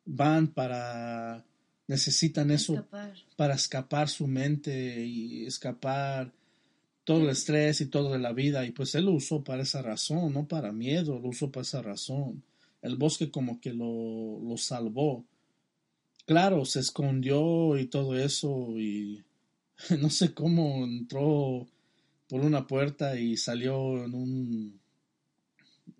[0.04, 1.44] van para
[1.86, 3.14] necesitan eso Escapar.
[3.36, 6.32] para escapar su mente y escapar
[7.09, 8.66] todo el estrés y todo de la vida.
[8.66, 11.80] Y pues él lo usó para esa razón, no para miedo, lo usó para esa
[11.80, 12.44] razón.
[12.82, 15.24] El bosque como que lo, lo salvó.
[16.26, 19.24] Claro, se escondió y todo eso y
[19.98, 21.66] no sé cómo entró
[22.28, 24.80] por una puerta y salió en un,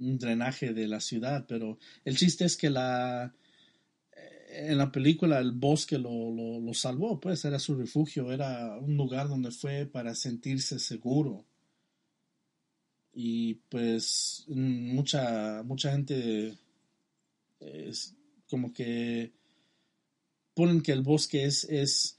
[0.01, 3.33] un drenaje de la ciudad, pero el chiste es que la
[4.51, 8.97] en la película el bosque lo, lo, lo salvó, pues era su refugio, era un
[8.97, 11.45] lugar donde fue para sentirse seguro.
[13.13, 16.57] Y pues mucha, mucha gente
[17.61, 18.15] es
[18.49, 19.33] como que
[20.55, 22.19] ponen que el bosque es, es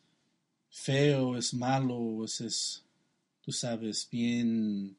[0.69, 2.85] feo, es malo, es, es
[3.41, 4.97] tú sabes, bien,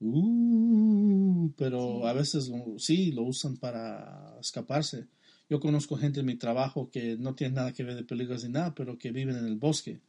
[0.00, 5.08] uh, pero a veces lo- sí lo usan para escaparse.
[5.52, 8.52] Yo conozco gente en mi trabajo que no tiene nada que ver de películas ni
[8.52, 10.00] nada, pero que viven en el bosque,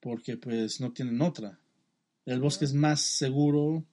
[0.00, 1.58] porque pues no tienen otra.
[2.26, 3.86] El bosque es más seguro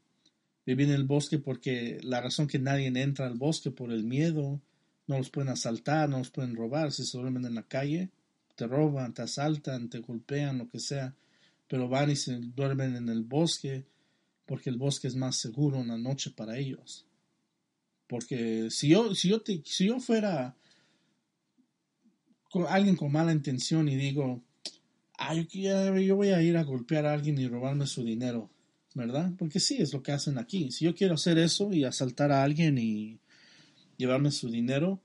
[0.66, 4.60] vivir en el bosque porque la razón que nadie entra al bosque por el miedo,
[5.08, 8.10] no los pueden asaltar, no los pueden robar, si se duermen en la calle,
[8.58, 11.16] te roban, te asaltan, te golpean, lo que sea,
[11.70, 13.86] pero van y se duermen en el bosque
[14.46, 17.06] porque el bosque es más seguro en la noche para ellos.
[18.06, 20.58] Porque si yo, si yo, te- si yo fuera
[22.54, 24.44] con alguien con mala intención y digo,
[25.18, 28.52] ah, yo, yo voy a ir a golpear a alguien y robarme su dinero,
[28.94, 29.34] ¿verdad?
[29.40, 30.70] Porque sí, es lo que hacen aquí.
[30.70, 33.20] Si yo quiero hacer eso y asaltar a alguien y
[33.98, 35.02] llevarme su dinero,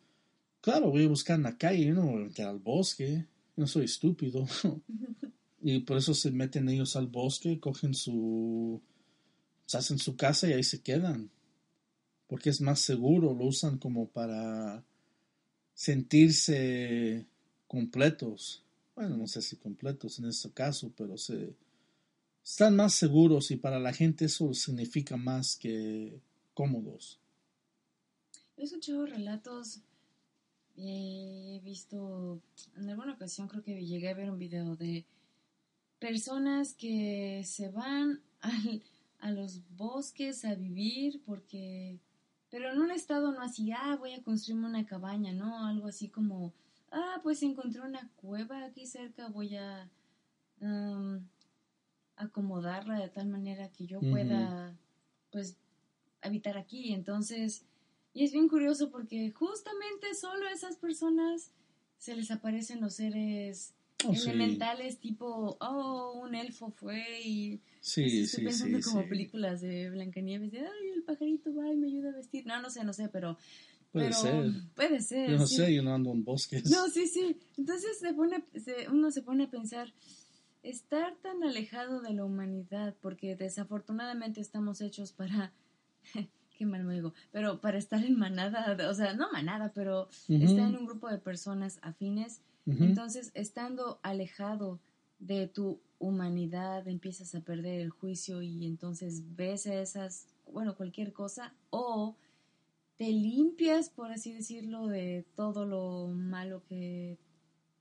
[0.60, 3.24] claro, voy a buscar en la calle, yo no voy a meter al bosque,
[3.56, 4.46] no soy estúpido.
[5.62, 8.82] y por eso se meten ellos al bosque, cogen su...
[9.64, 11.30] se hacen su casa y ahí se quedan.
[12.26, 14.84] Porque es más seguro, lo usan como para
[15.72, 17.26] sentirse
[17.68, 18.64] completos.
[18.96, 21.54] Bueno, no sé si completos en este caso, pero se
[22.44, 26.18] están más seguros y para la gente eso significa más que
[26.54, 27.20] cómodos.
[28.56, 29.80] He escuchado relatos,
[30.76, 32.40] he visto,
[32.76, 35.04] en alguna ocasión creo que llegué a ver un video de
[36.00, 38.20] personas que se van
[39.20, 41.98] a los bosques a vivir porque,
[42.50, 45.66] pero en un estado no así, ah, voy a construirme una cabaña, ¿no?
[45.66, 46.52] Algo así como,
[46.90, 49.90] ah, pues encontré una cueva aquí cerca, voy a
[52.16, 54.76] acomodarla de tal manera que yo pueda,
[55.30, 55.56] pues,
[56.20, 56.92] habitar aquí.
[56.92, 57.64] Entonces,
[58.12, 61.52] y es bien curioso porque justamente solo a esas personas
[61.98, 63.74] se les aparecen los seres
[64.04, 67.60] oh, elementales tipo, oh, un elfo fue y...
[67.80, 72.10] Sí, estoy pensando como películas de Blancanieves, de, ay, el pajarito va y me ayuda
[72.10, 72.46] a vestir.
[72.46, 73.38] No, no sé, no sé, pero...
[73.92, 74.52] Puede ser.
[74.74, 75.30] Puede ser.
[75.30, 76.70] Yo no sé, yo no ando en bosques.
[76.70, 77.36] No, sí, sí.
[77.56, 78.44] Entonces se pone,
[78.90, 79.92] uno se pone a pensar,
[80.62, 85.52] estar tan alejado de la humanidad, porque desafortunadamente estamos hechos para
[86.58, 90.68] qué mal me digo, pero para estar en manada, o sea, no manada, pero estar
[90.68, 94.78] en un grupo de personas afines, entonces estando alejado
[95.18, 101.54] de tu humanidad empiezas a perder el juicio y entonces ves esas, bueno, cualquier cosa,
[101.70, 102.16] o
[102.98, 107.18] te limpias, por así decirlo, de todo lo malo que,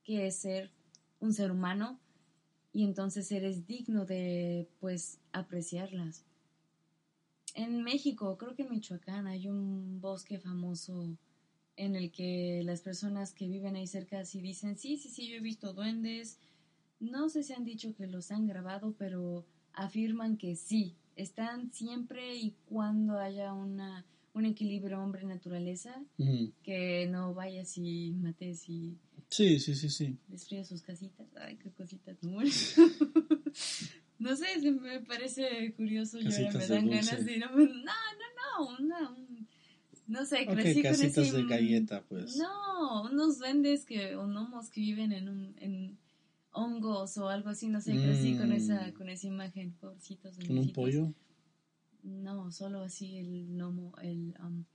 [0.05, 0.71] que es ser
[1.19, 1.99] un ser humano
[2.71, 6.23] y entonces eres digno de, pues, apreciarlas
[7.57, 11.17] en México, creo que en Michoacán, hay un bosque famoso
[11.75, 15.37] en el que las personas que viven ahí cerca sí dicen, sí, sí, sí, yo
[15.37, 16.37] he visto duendes.
[16.99, 19.43] No sé si han dicho que los han grabado, pero
[19.73, 24.05] afirman que sí, están siempre y cuando haya una,
[24.37, 26.03] un equilibrio hombre-naturaleza,
[26.63, 28.97] que no vayas y mates y...
[29.29, 30.17] Sí, sí, sí, sí.
[30.27, 31.27] Destruya sus casitas.
[31.35, 32.39] Ay, qué cositas, ¿no?
[34.19, 37.93] No sé, me parece curioso y ahora me dan ganas de no, no,
[38.47, 39.17] no, no,
[40.07, 42.35] no sé, crecí con ese, de galleta, pues.
[42.35, 45.99] No, unos duendes que, o gnomos que viven en un, en
[46.51, 48.93] hongos o algo así, no sé, crecí con esa, mm.
[48.93, 50.35] con esa imagen, pobrecitos.
[50.47, 51.13] ¿Con un pollo?
[52.03, 54.65] No, solo así el gnomo, el, um,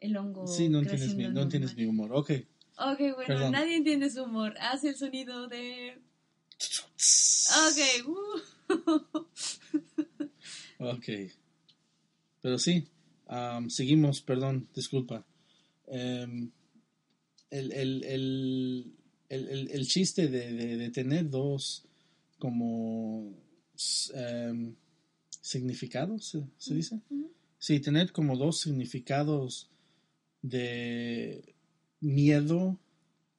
[0.00, 0.46] el hongo.
[0.46, 2.32] Sí, no tienes, mi, no tienes mi humor, ok.
[2.78, 4.54] Ok, bueno, nadie entiende su humor.
[4.60, 5.98] Hace el sonido de...
[7.66, 8.40] Ok, uh
[10.78, 11.04] ok.
[12.40, 12.86] Pero sí,
[13.68, 15.26] seguimos, perdón, disculpa.
[15.86, 16.50] Em,
[17.50, 18.94] el,
[19.86, 21.84] chiste de, tener dos
[22.38, 23.34] como
[24.14, 24.74] em,
[25.40, 27.00] significados, ¿se, dice?
[27.58, 29.70] Sí, tener como dos significados
[30.42, 31.54] de
[32.00, 32.78] miedo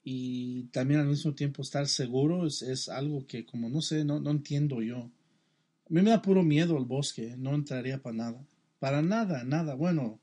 [0.03, 4.19] y también al mismo tiempo estar seguro es, es algo que como no sé, no,
[4.19, 4.97] no entiendo yo.
[4.97, 8.45] A mí me da puro miedo el bosque, no entraría para nada.
[8.79, 9.75] Para nada, nada.
[9.75, 10.19] Bueno,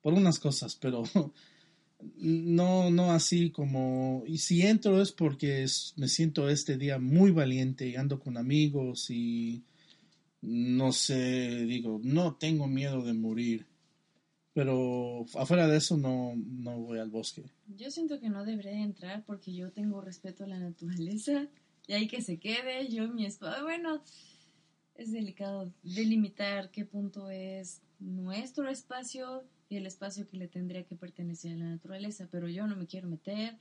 [0.00, 1.02] por unas cosas, pero
[2.16, 4.22] no, no así como...
[4.26, 9.10] Y si entro es porque me siento este día muy valiente y ando con amigos
[9.10, 9.64] y
[10.42, 13.66] no sé, digo, no tengo miedo de morir.
[14.54, 17.44] Pero afuera de eso no, no voy al bosque.
[17.68, 21.48] Yo siento que no debería entrar porque yo tengo respeto a la naturaleza
[21.86, 22.88] y hay que se quede.
[22.88, 24.02] Yo mi esposa, bueno,
[24.94, 30.96] es delicado delimitar qué punto es nuestro espacio y el espacio que le tendría que
[30.96, 33.56] pertenecer a la naturaleza, pero yo no me quiero meter.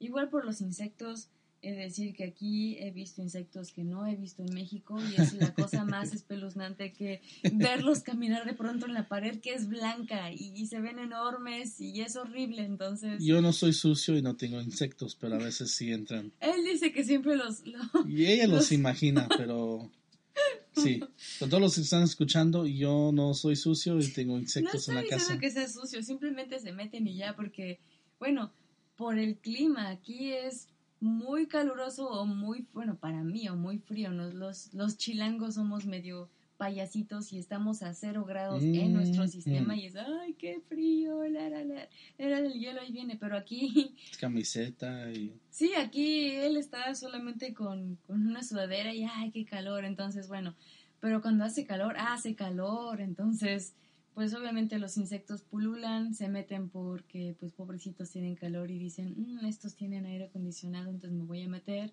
[0.00, 1.30] Igual por los insectos,
[1.62, 5.32] es decir que aquí he visto insectos que no he visto en México y es
[5.34, 10.32] la cosa más espeluznante que verlos caminar de pronto en la pared que es blanca
[10.32, 13.22] y, se ven enormes y es horrible, entonces...
[13.22, 16.32] Yo no soy sucio y no tengo insectos, pero a veces sí entran.
[16.40, 17.62] Él dice que siempre los...
[18.08, 19.90] y ella los imagina, pero
[20.74, 21.00] Sí,
[21.38, 25.02] con todos los que están escuchando, yo no soy sucio y tengo insectos en la
[25.02, 25.16] casa.
[25.16, 27.78] No estoy que sea sucio, simplemente se meten y ya, porque,
[28.18, 28.52] bueno,
[28.96, 30.68] por el clima, aquí es
[31.02, 34.10] muy caluroso o muy, bueno, para mí, o muy frío.
[34.12, 39.86] Los, los chilangos somos medio payasitos y estamos a cero grados en nuestro sistema y
[39.86, 41.88] es, ay, qué frío, la, la, la,
[42.18, 43.96] era del hielo, ahí viene, pero aquí...
[44.20, 45.34] Camiseta y...
[45.50, 50.54] Sí, aquí él está solamente con, con una sudadera y, ay, qué calor, entonces, bueno,
[51.00, 53.74] pero cuando hace calor, hace calor, entonces
[54.14, 59.46] pues obviamente los insectos pululan, se meten porque pues pobrecitos tienen calor y dicen, mm,
[59.46, 61.92] estos tienen aire acondicionado, entonces me voy a meter.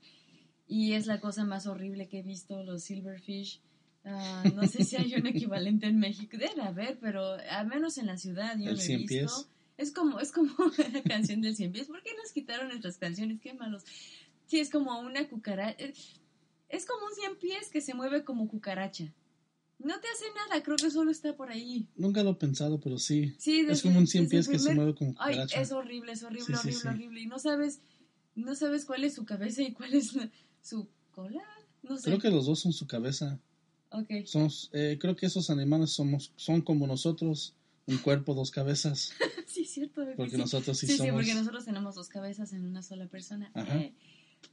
[0.67, 3.61] Y es la cosa más horrible que he visto, los silverfish.
[4.05, 8.07] Ah, no sé si hay un equivalente en México, debe haber, pero al menos en
[8.07, 9.47] la ciudad yo lo he visto.
[9.77, 10.51] Es como, es como
[10.93, 11.87] la canción del cien pies.
[11.87, 13.39] ¿Por qué nos quitaron nuestras canciones?
[13.39, 13.83] Qué malos.
[14.45, 15.85] Sí, es como una cucaracha.
[16.67, 19.13] Es como un cien pies que se mueve como cucaracha.
[19.79, 21.87] No te hace nada, creo que solo está por ahí.
[21.95, 23.33] Nunca lo he pensado, pero sí.
[23.37, 26.57] sí es como un cien pies que se mueve como Ay, es horrible, es horrible,
[26.57, 27.21] horrible, horrible.
[27.21, 27.79] Y no sabes,
[28.35, 30.11] no sabes cuál es su cabeza y cuál es
[30.61, 31.43] su cola.
[31.81, 32.09] No sé.
[32.09, 33.39] Creo que los dos son su cabeza.
[33.91, 34.27] Okay.
[34.27, 37.55] Somos, eh, creo que esos animales somos, son como nosotros,
[37.87, 39.13] un cuerpo, dos cabezas.
[39.47, 40.05] sí, cierto.
[40.17, 41.07] Porque nosotros sí, sí somos.
[41.07, 43.51] Sí, porque nosotros tenemos dos cabezas en una sola persona.
[43.55, 43.93] Eh,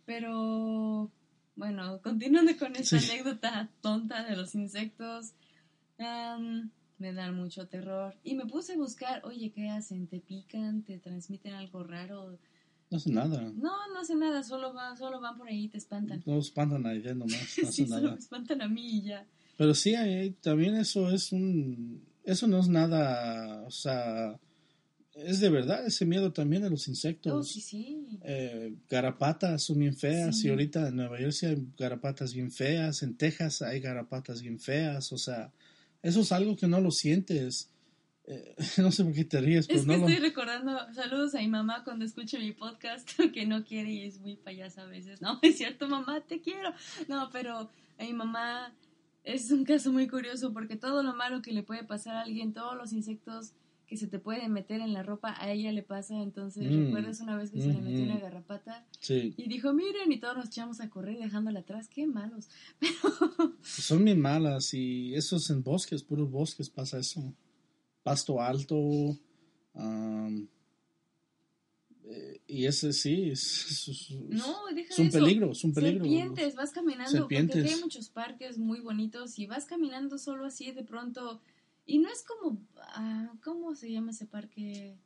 [0.05, 1.11] pero
[1.57, 5.33] bueno, continuando con esta anécdota tonta de los insectos,
[5.99, 8.15] me dan mucho terror.
[8.23, 10.07] Y me puse a buscar, oye, ¿qué hacen?
[10.07, 10.83] ¿Te pican?
[10.83, 12.39] ¿Te transmiten algo raro?
[12.91, 13.43] No hacen nada.
[13.43, 16.23] No, no hacen nada, solo, va, solo van por ahí y te espantan.
[16.25, 18.13] No espantan a ella nomás, no hacen nada.
[18.13, 19.27] me espantan a mí y ya.
[19.57, 19.95] Pero sí,
[20.41, 22.05] también eso es un...
[22.23, 24.39] Eso no es nada, o sea,
[25.17, 27.33] es de verdad ese miedo también a los insectos.
[27.33, 28.07] Oh, sí, sí.
[28.23, 33.17] Eh, garapatas son bien feas y ahorita en Nueva Jersey hay garapatas bien feas, en
[33.17, 35.53] Texas hay garapatas bien feas, o sea,
[36.03, 37.71] eso es algo que no lo sientes.
[38.25, 41.49] Eh, no sé por qué te ríes, pero es que estoy recordando, saludos a mi
[41.49, 45.23] mamá cuando escucho mi podcast, que no quiere y es muy payasa a veces.
[45.23, 46.75] No, es cierto, mamá, te quiero.
[47.09, 48.75] No, pero a mi mamá
[49.25, 52.53] es un caso muy curioso porque todo lo malo que le puede pasar a alguien,
[52.53, 53.55] todos los insectos
[53.87, 57.21] que se te puede meter en la ropa, a ella le pasa, entonces mm, recuerdas
[57.21, 60.81] una vez que se le metió una garrapata y dijo, miren, y todos nos echamos
[60.81, 62.49] a correr dejándola atrás, qué malos.
[63.63, 67.33] Son muy malas y eso es en bosques, puros bosques pasa eso.
[68.03, 69.17] Pasto alto.
[72.09, 73.89] Eh, y ese sí, es,
[74.29, 76.05] no, es un peligro, es un peligro.
[76.05, 80.85] Serpientes, vas caminando, porque hay muchos parques muy bonitos y vas caminando solo así de
[80.85, 81.41] pronto
[81.87, 84.99] y no es como, ah, ¿cómo se llama ese parque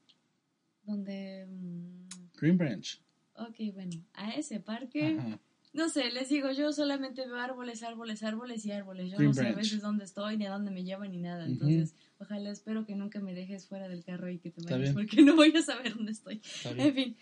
[0.84, 1.46] donde...
[1.46, 2.08] Mm,
[2.38, 3.00] Green Branch.
[3.36, 5.38] Ok, bueno, a ese parque...
[5.72, 9.12] No sé, les digo, yo solamente veo árboles, árboles, árboles y árboles.
[9.12, 11.46] Yo no sé a veces dónde estoy, ni a dónde me llevan, ni nada.
[11.46, 15.22] Entonces, ojalá espero que nunca me dejes fuera del carro y que te vayas, porque
[15.22, 16.42] no voy a saber dónde estoy.
[16.64, 17.16] En fin,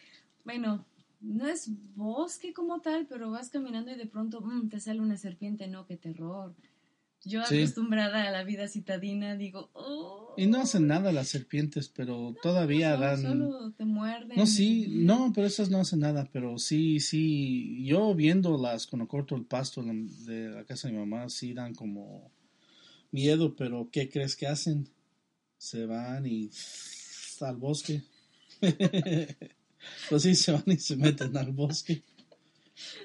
[0.46, 0.86] bueno,
[1.20, 5.18] no es bosque como tal, pero vas caminando y de pronto mm, te sale una
[5.18, 6.54] serpiente, no, qué terror.
[7.24, 10.34] Yo acostumbrada a la vida citadina digo, oh.
[10.36, 13.22] Y no hacen nada las serpientes, pero todavía dan...
[13.22, 14.36] Solo te muerden.
[14.36, 19.34] No, sí, no, pero esas no hacen nada, pero sí, sí, yo viéndolas cuando corto
[19.34, 22.30] el pasto de la casa de mi mamá, sí dan como
[23.10, 24.88] miedo, pero ¿qué crees que hacen?
[25.56, 26.50] Se van y
[27.40, 28.02] al bosque.
[30.08, 32.04] pues sí, se van y se meten al bosque.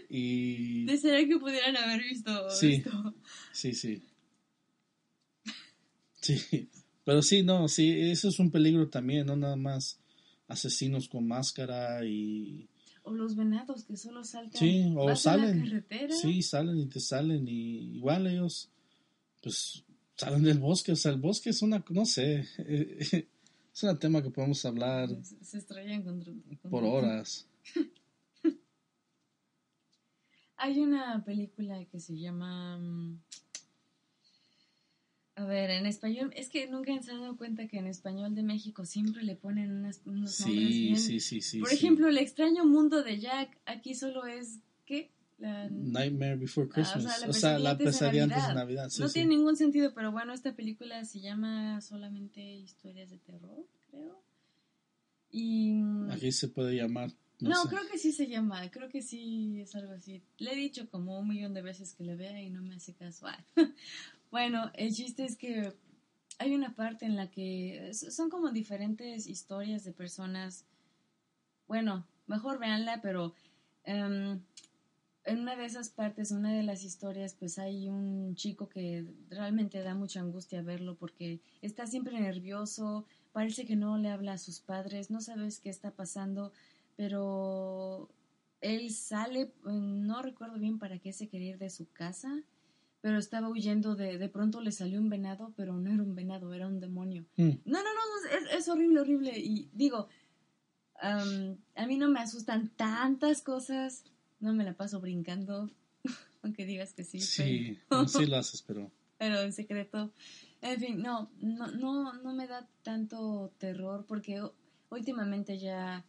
[0.10, 0.86] Y...
[0.86, 3.16] Desearía que pudieran haber visto sí, esto.
[3.52, 4.04] Sí, sí.
[6.22, 6.70] Sí,
[7.04, 10.00] pero sí, no, sí, eso es un peligro también, no nada más
[10.48, 12.70] asesinos con máscara y...
[13.04, 14.58] O los venados que solo saltan.
[14.58, 15.86] Sí, o salen.
[16.10, 18.70] Sí, salen y te salen y igual ellos,
[19.42, 19.84] pues,
[20.16, 24.30] salen del bosque, o sea, el bosque es una, no sé, es un tema que
[24.30, 25.10] podemos hablar.
[25.42, 26.32] Se, estrellan contra,
[26.70, 27.48] por horas.
[30.64, 32.78] Hay una película que se llama...
[32.78, 33.20] Mm,
[35.36, 38.44] a ver, en español, es que nunca se han dado cuenta que en español de
[38.44, 41.00] México siempre le ponen unas, unos sí, nombres bien.
[41.00, 41.60] Sí, sí, sí.
[41.60, 45.12] Por ejemplo, El extraño mundo de Jack, aquí solo es, ¿qué?
[45.38, 45.70] La...
[45.70, 47.26] Nightmare Before Christmas.
[47.28, 48.90] o sea, la pesadilla, antes de Navidad.
[49.00, 54.24] no tiene ningún sentido, pero bueno, esta película se llama solamente Historias de Terror, creo.
[55.30, 55.74] Y...
[55.74, 59.76] Mm, aquí se puede llamar no, creo que sí se llama, creo que sí es
[59.76, 60.24] algo así.
[60.38, 62.94] Le he dicho como un millón de veces que le vea y no me hace
[62.94, 63.28] caso.
[64.32, 65.74] bueno, el chiste es que
[66.40, 70.66] hay una parte en la que son como diferentes historias de personas.
[71.68, 73.34] Bueno, mejor véanla, pero
[73.84, 74.42] em,
[75.26, 79.82] en una de esas partes, una de las historias, pues hay un chico que realmente
[79.82, 84.60] da mucha angustia verlo porque está siempre nervioso, parece que no le habla a sus
[84.60, 86.52] padres, no sabes qué está pasando
[86.96, 88.10] pero
[88.62, 92.42] él sale, no recuerdo bien para qué se quería ir de su casa,
[93.02, 96.54] pero estaba huyendo de, de pronto le salió un venado, pero no era un venado,
[96.54, 97.26] era un demonio.
[97.36, 97.50] Mm.
[97.66, 99.38] No, no, no, es, es horrible, horrible.
[99.38, 100.08] Y digo,
[101.02, 104.06] am, a mí no me asustan tantas cosas,
[104.40, 105.70] no me la paso brincando,
[106.44, 107.20] aunque digas que sí.
[107.20, 110.14] Sí, pero- sí lo haces, pero pero en secreto.
[110.62, 114.42] En fin, no, no, no, no me da tanto terror porque
[114.90, 116.06] últimamente ya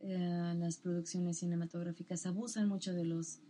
[0.00, 3.40] eh, las producciones cinematográficas abusan mucho de los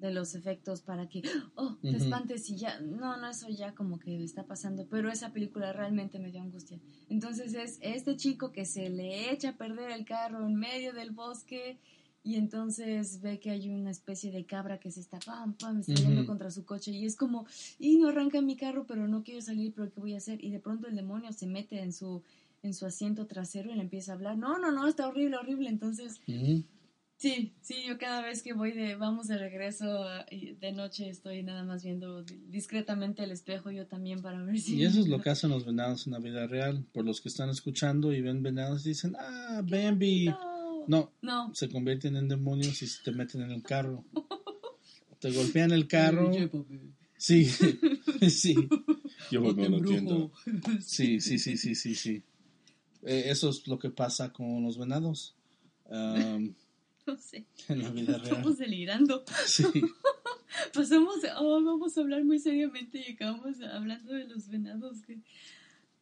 [0.00, 1.22] de los efectos para que
[1.56, 5.32] oh te espantes y ya no no eso ya como que está pasando pero esa
[5.32, 6.78] película realmente me dio angustia.
[7.08, 11.10] Entonces es este chico que se le echa a perder el carro en medio del
[11.10, 11.78] bosque
[12.22, 16.20] y entonces ve que hay una especie de cabra que se está pam pam estrellando
[16.20, 16.28] Ujú.
[16.28, 17.46] contra su coche y es como
[17.80, 20.50] y no arranca mi carro pero no quiero salir pero qué voy a hacer y
[20.50, 22.22] de pronto el demonio se mete en su
[22.62, 25.68] en su asiento trasero y le empieza a hablar no no no está horrible horrible
[25.68, 26.20] entonces
[27.18, 31.42] Sí, sí, yo cada vez que voy de, vamos de regreso y de noche estoy
[31.42, 34.76] nada más viendo discretamente el espejo yo también para ver si...
[34.76, 36.86] Y eso es lo que hacen los venados en la vida real.
[36.92, 40.26] Por los que están escuchando y ven venados, dicen, ah, Bambi.
[40.26, 41.54] No, No, no.
[41.56, 44.04] se convierten en demonios y se te meten en el carro.
[45.18, 46.30] Te golpean el carro.
[47.16, 47.46] Sí,
[48.30, 48.68] sí.
[49.32, 50.30] Yo no lo entiendo.
[50.80, 52.22] Sí, sí, sí, sí, sí, sí.
[53.02, 55.36] Eh, eso es lo que pasa con los venados
[55.86, 56.52] um,
[57.06, 58.22] No sé, en la vida real.
[58.24, 59.24] estamos delirando.
[59.46, 59.64] Sí,
[60.74, 65.02] Pasamos, de, oh, vamos a hablar muy seriamente y acabamos hablando de los venados.
[65.02, 65.18] Que...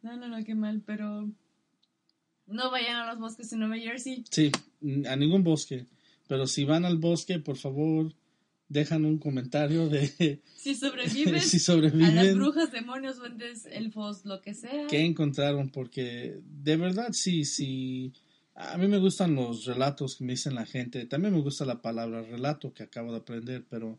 [0.02, 1.28] No, no, no, qué mal, pero
[2.46, 4.24] no vayan a los bosques en Nueva Jersey.
[4.30, 4.50] sí,
[5.08, 5.86] a ningún bosque.
[6.28, 8.12] Pero si van al bosque, por favor,
[8.68, 12.36] dejan un comentario de Si sobreviven si a las sobreviven.
[12.36, 14.86] brujas, demonios, duendes, elfos, lo que sea.
[14.88, 15.70] ¿Qué encontraron?
[15.70, 18.12] Porque de verdad sí, sí.
[18.54, 21.04] A mí me gustan los relatos que me dicen la gente.
[21.06, 23.98] También me gusta la palabra relato que acabo de aprender, pero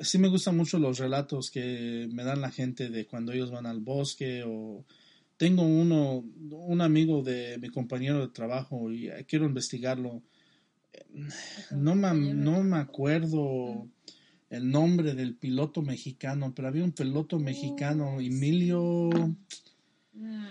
[0.00, 3.66] sí me gustan mucho los relatos que me dan la gente de cuando ellos van
[3.66, 4.84] al bosque o
[5.36, 10.22] tengo uno, un amigo de mi compañero de trabajo y eh, quiero investigarlo.
[11.70, 13.88] No me, no me acuerdo
[14.50, 18.20] el nombre del piloto mexicano, pero había un piloto mexicano, Oh.
[18.20, 19.10] Emilio
[20.14, 20.44] Mm.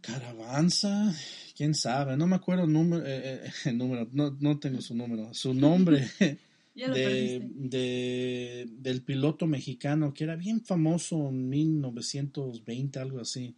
[0.00, 1.14] Caravanza,
[1.56, 4.96] quién sabe, no me acuerdo el número, eh, eh, el número no, no tengo su
[4.96, 6.04] número, su nombre
[6.74, 13.54] de, de- del piloto mexicano que era bien famoso en 1920, algo así.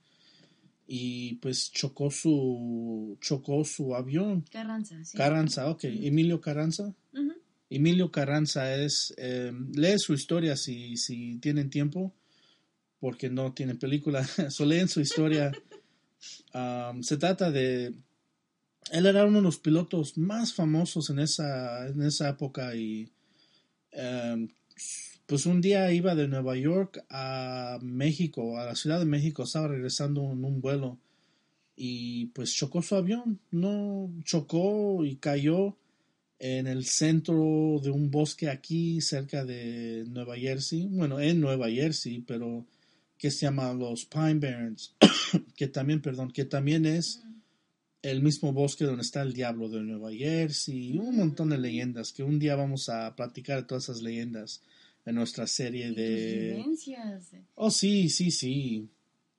[0.87, 4.45] Y pues chocó su chocó su avión.
[4.51, 5.17] Carranza, sí.
[5.17, 6.95] Carranza, ok, Emilio Carranza.
[7.71, 12.15] Emilio Carranza es, eh, lee su historia si, si tienen tiempo,
[13.01, 15.53] porque no tienen película, so leen su historia.
[16.55, 17.93] Um, se trata de,
[18.91, 23.11] él era uno de los pilotos más famosos en esa, en esa época y
[23.93, 24.49] um,
[25.27, 29.69] pues un día iba de Nueva York a México, a la Ciudad de México, estaba
[29.69, 30.99] regresando en un vuelo
[31.77, 35.77] y pues chocó su avión, no chocó y cayó
[36.39, 42.21] en el centro de un bosque aquí cerca de Nueva Jersey, bueno, en Nueva Jersey,
[42.21, 42.67] pero
[43.17, 44.95] que se llama los Pine Barrens,
[45.57, 47.23] que también, perdón, que también es
[48.03, 52.23] el mismo bosque donde está el diablo de Nueva Jersey, un montón de leyendas, que
[52.23, 54.63] un día vamos a platicar de todas esas leyendas
[55.07, 56.53] en nuestra serie de...
[56.55, 57.31] vivencias.
[57.55, 58.89] Oh, sí, sí, sí.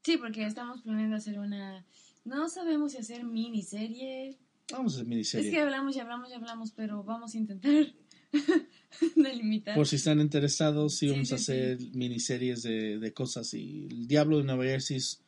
[0.04, 1.86] Sí, porque estamos planeando hacer una...
[2.24, 4.38] No sabemos si hacer miniserie.
[4.72, 5.48] Vamos a hacer miniserie.
[5.50, 7.94] Es que hablamos y hablamos y hablamos, pero vamos a intentar
[9.16, 9.76] delimitar.
[9.76, 13.54] Por si están interesados, sí, Sí, vamos a sí, hacer miniseries de, de cosas.
[13.54, 15.22] Y el Diablo de Nueva Jersey es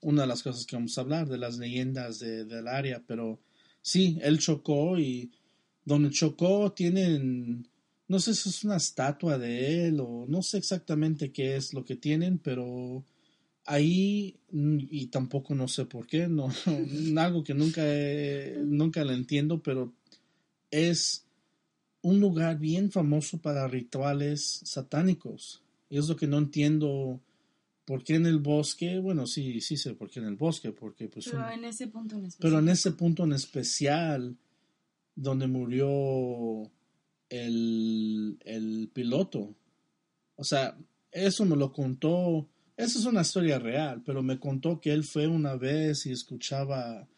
[0.00, 3.02] una de las cosas que vamos a hablar, de las leyendas de- del área.
[3.06, 3.40] Pero
[3.82, 5.30] sí, él chocó y
[5.84, 7.66] donde chocó tienen,
[8.08, 11.84] no sé si es una estatua de él o no sé exactamente qué es lo
[11.84, 13.04] que tienen, pero
[13.64, 16.48] ahí, mm, y tampoco no sé por qué, no,
[17.16, 19.92] algo que nunca, he- nunca lo entiendo, pero
[20.70, 21.24] es
[22.02, 25.62] un lugar bien famoso para rituales satánicos.
[25.88, 27.20] Y es lo que no entiendo
[27.86, 31.08] por qué en el bosque, bueno, sí, sí sé por qué en el bosque, porque
[31.08, 31.26] pues...
[31.30, 34.36] pero un- en ese punto en pero en ese punto en especial,
[35.14, 36.70] donde murió
[37.28, 39.54] el, el piloto.
[40.36, 40.76] O sea,
[41.12, 45.26] eso me lo contó, esa es una historia real, pero me contó que él fue
[45.26, 47.08] una vez y escuchaba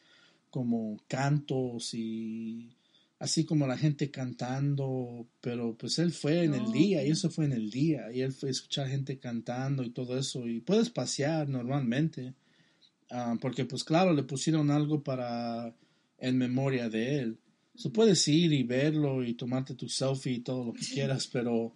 [0.50, 2.76] como cantos y
[3.18, 7.46] así como la gente cantando, pero pues él fue en el día y eso fue
[7.46, 10.90] en el día y él fue a escuchar gente cantando y todo eso y puedes
[10.90, 12.34] pasear normalmente.
[13.10, 15.74] Ah, porque pues claro, le pusieron algo para
[16.18, 17.38] en memoria de él.
[17.76, 21.74] So, puedes ir y verlo y tomarte tu selfie y todo lo que quieras, pero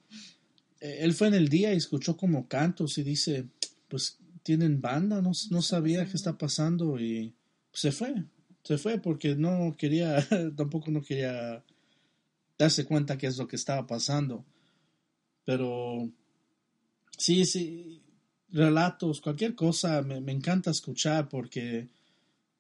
[0.81, 3.47] eh, él fue en el día y escuchó como cantos y dice,
[3.89, 7.35] pues tienen banda, no, no sabía qué está pasando y
[7.73, 8.25] se fue,
[8.63, 10.27] se fue porque no quería,
[10.57, 11.63] tampoco no quería
[12.59, 14.45] darse cuenta qué es lo que estaba pasando.
[15.45, 16.11] Pero
[17.17, 18.03] sí, sí,
[18.51, 21.89] relatos, cualquier cosa, me, me encanta escuchar porque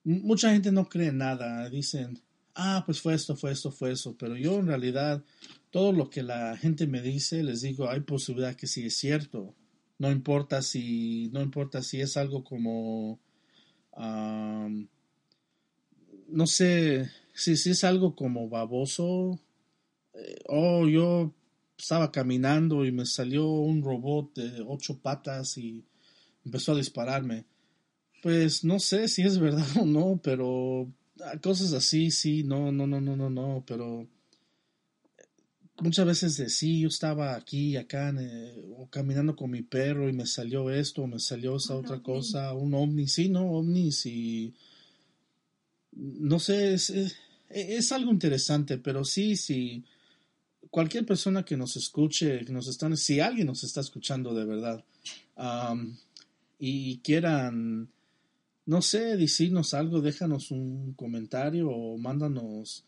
[0.04, 2.20] mucha gente no cree nada, dicen,
[2.54, 5.24] ah, pues fue esto, fue esto, fue eso, pero yo en realidad
[5.70, 9.54] todo lo que la gente me dice, les digo, hay posibilidad que sí es cierto.
[9.98, 13.20] No importa si, no importa si es algo como,
[16.28, 19.40] no sé, si, si, es algo como baboso,
[20.14, 21.34] eh, oh, yo
[21.76, 25.84] estaba caminando y me salió un robot de ocho patas y
[26.44, 27.46] empezó a dispararme.
[28.22, 30.92] Pues no sé si es verdad o no, pero
[31.42, 34.06] cosas así, sí, no, no, no, no, no, no, pero
[35.80, 38.14] muchas veces de sí, yo estaba aquí, acá,
[38.76, 42.74] o caminando con mi perro y me salió esto, me salió esa otra cosa, un
[42.74, 44.54] ovni, sí, no, ovnis y
[45.92, 46.90] no sé, es,
[47.48, 49.84] es, algo interesante, pero sí, sí,
[50.70, 54.84] cualquier persona que nos escuche, que nos están, si alguien nos está escuchando de verdad
[56.58, 57.88] y quieran,
[58.70, 62.84] no sé, decirnos algo, déjanos un comentario o mándanos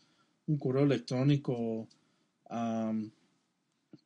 [0.47, 1.89] un correo electrónico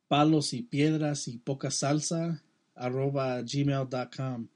[0.07, 2.41] palos y piedras y poca salsa
[2.73, 4.47] arroba gmail.com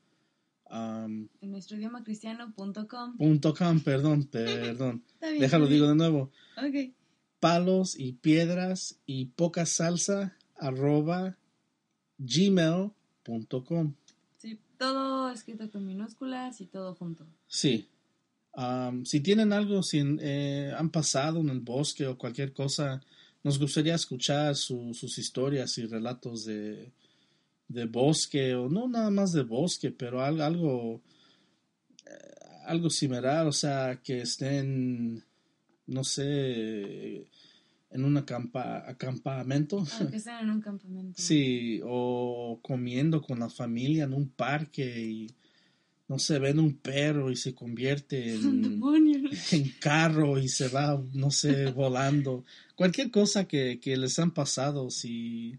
[0.72, 5.04] en nuestro idioma cristiano.com .com, perdón, perdón.
[5.40, 6.32] Déjalo digo de nuevo.
[7.40, 11.38] Palos y piedras y poca salsa arroba
[12.18, 13.94] gmail.com.
[14.82, 17.28] Todo escrito con minúsculas y todo junto.
[17.48, 17.88] Sí.
[19.04, 23.00] si tienen algo, si eh, han pasado en el bosque o cualquier cosa,
[23.44, 26.92] nos gustaría escuchar sus historias y relatos de,
[27.68, 31.02] de bosque, o no nada más de bosque, pero algo, algo,
[32.08, 35.24] eh, algo similar, o sea, que estén,
[35.86, 37.28] no sé,
[37.92, 39.86] en un acampa, acampamento.
[39.94, 41.22] Ah, que estén en un campamento.
[41.22, 45.28] Sí, o comiendo con la familia en un parque y
[46.08, 48.82] no sé, ven un perro y se convierte en,
[49.52, 52.44] en carro y se va, no sé, volando.
[52.76, 55.58] Cualquier cosa que, que les han pasado, si...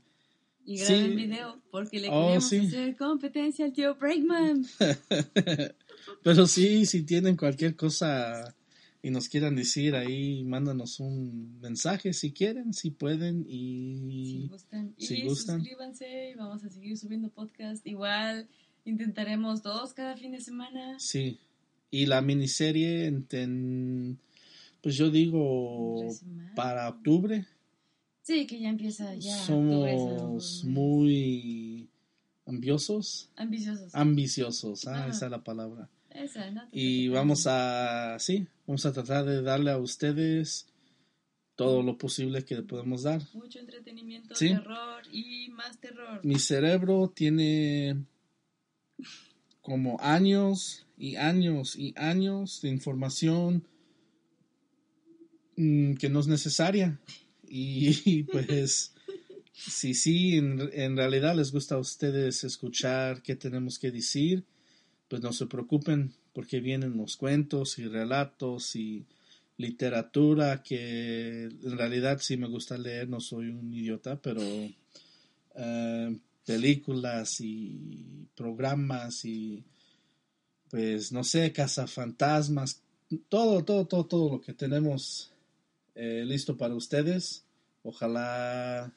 [0.64, 4.64] Y graben video porque le oh, queremos hacer competencia al tío Breakman.
[6.22, 8.55] Pero sí, si tienen cualquier cosa
[9.03, 14.95] y nos quieran decir ahí, mándanos un mensaje si quieren, si pueden y si gustan.
[14.97, 18.49] y suscríbanse y vamos a seguir subiendo podcast igual
[18.85, 20.99] Intentaremos dos cada fin de semana.
[20.99, 21.39] Sí.
[21.91, 24.19] Y la miniserie, en,
[24.81, 26.09] pues yo digo,
[26.57, 27.47] para octubre.
[28.23, 29.37] Sí, que ya empieza ya.
[29.37, 31.89] Somos muy
[32.47, 33.31] ambiciosos.
[33.37, 33.95] Ambiciosos.
[33.95, 35.89] Ambiciosos, ah, esa es la palabra.
[36.53, 40.67] No y vamos a, sí, vamos a tratar de darle a ustedes
[41.57, 43.23] todo lo posible que podemos dar.
[43.35, 46.21] Mucho entretenimiento, terror y más terror.
[46.25, 48.05] Mi cerebro tiene
[49.61, 53.67] como años y años y años de información
[55.57, 57.01] mm, que no es necesaria.
[57.55, 58.95] Y, pues,
[59.53, 64.45] si sí, en, realidad les gusta a ustedes escuchar qué tenemos que decir,
[65.13, 69.05] pues no se preocupen porque vienen los cuentos y relatos y
[69.59, 74.41] literatura que en realidad sí me gusta leer, no soy un idiota, pero
[75.55, 79.63] eh, películas y programas y
[80.71, 82.81] pues no sé, cazafantasmas,
[83.29, 85.31] todo, todo, todo, todo lo que tenemos
[85.95, 87.45] eh, listo para ustedes.
[87.83, 88.91] Ojalá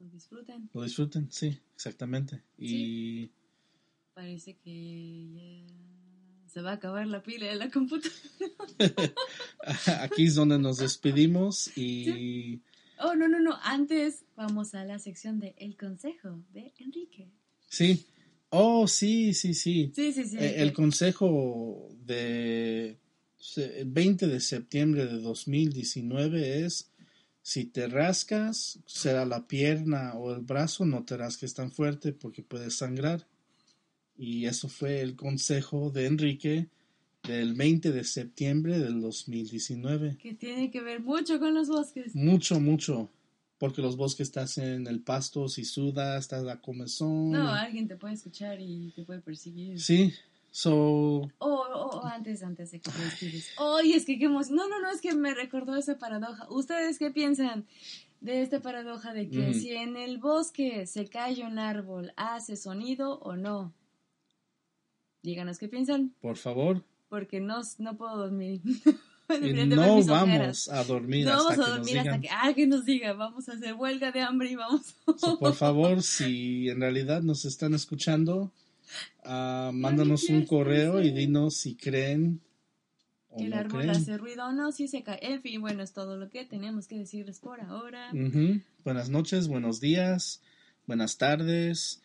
[0.00, 0.70] lo disfruten.
[0.72, 2.40] Lo disfruten, sí, exactamente.
[2.56, 3.28] Y
[4.14, 8.14] parece que ya se va a acabar la pila de la computadora.
[10.00, 12.62] Aquí es donde nos despedimos y
[12.98, 13.58] Oh, no, no, no.
[13.62, 17.28] Antes vamos a la sección de El Consejo de Enrique.
[17.68, 18.06] Sí.
[18.50, 19.92] Oh, sí, sí, sí.
[19.94, 20.36] Sí, sí, sí.
[20.38, 22.98] Eh, el consejo de
[23.84, 26.92] 20 de septiembre de 2019 es,
[27.42, 32.42] si te rascas, será la pierna o el brazo, no te rasques tan fuerte porque
[32.42, 33.26] puedes sangrar.
[34.16, 36.68] Y eso fue el consejo de Enrique
[37.24, 40.16] del 20 de septiembre del 2019.
[40.18, 42.14] Que tiene que ver mucho con los bosques.
[42.14, 43.08] Mucho, mucho.
[43.58, 47.30] Porque los bosques estás en el pasto, si sudas, estás a comezón.
[47.30, 49.80] No, alguien te puede escuchar y te puede perseguir.
[49.80, 50.12] Sí,
[50.50, 50.74] so...
[50.74, 54.90] Oh, oh, oh antes, antes de que te Oye, es que qué No, no, no,
[54.92, 56.46] es que me recordó esa paradoja.
[56.50, 57.64] ¿Ustedes qué piensan?
[58.24, 59.54] de esta paradoja de que Mm.
[59.54, 63.74] si en el bosque se cae un árbol, ¿hace sonido o no?
[65.24, 66.84] Díganos qué piensan, Por favor.
[67.08, 68.60] porque no, no puedo dormir.
[69.40, 72.68] Y no vamos a dormir No hasta vamos que a nos dormir hasta que alguien
[72.68, 74.96] nos diga, vamos a hacer huelga de hambre y vamos.
[75.16, 78.52] So, por favor, si en realidad nos están escuchando,
[79.24, 82.42] ah, mándanos un correo y dinos si creen
[83.30, 83.96] o que el no árbol creen.
[83.96, 85.20] hace ruido o no, si se cae.
[85.22, 88.10] En fin, bueno, es todo lo que tenemos que decirles por ahora.
[88.84, 90.42] Buenas noches, buenos días,
[90.86, 92.02] buenas tardes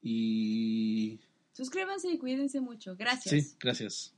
[0.00, 1.18] y
[1.56, 2.96] Suscríbanse y cuídense mucho.
[2.96, 3.34] Gracias.
[3.34, 4.12] sí, gracias.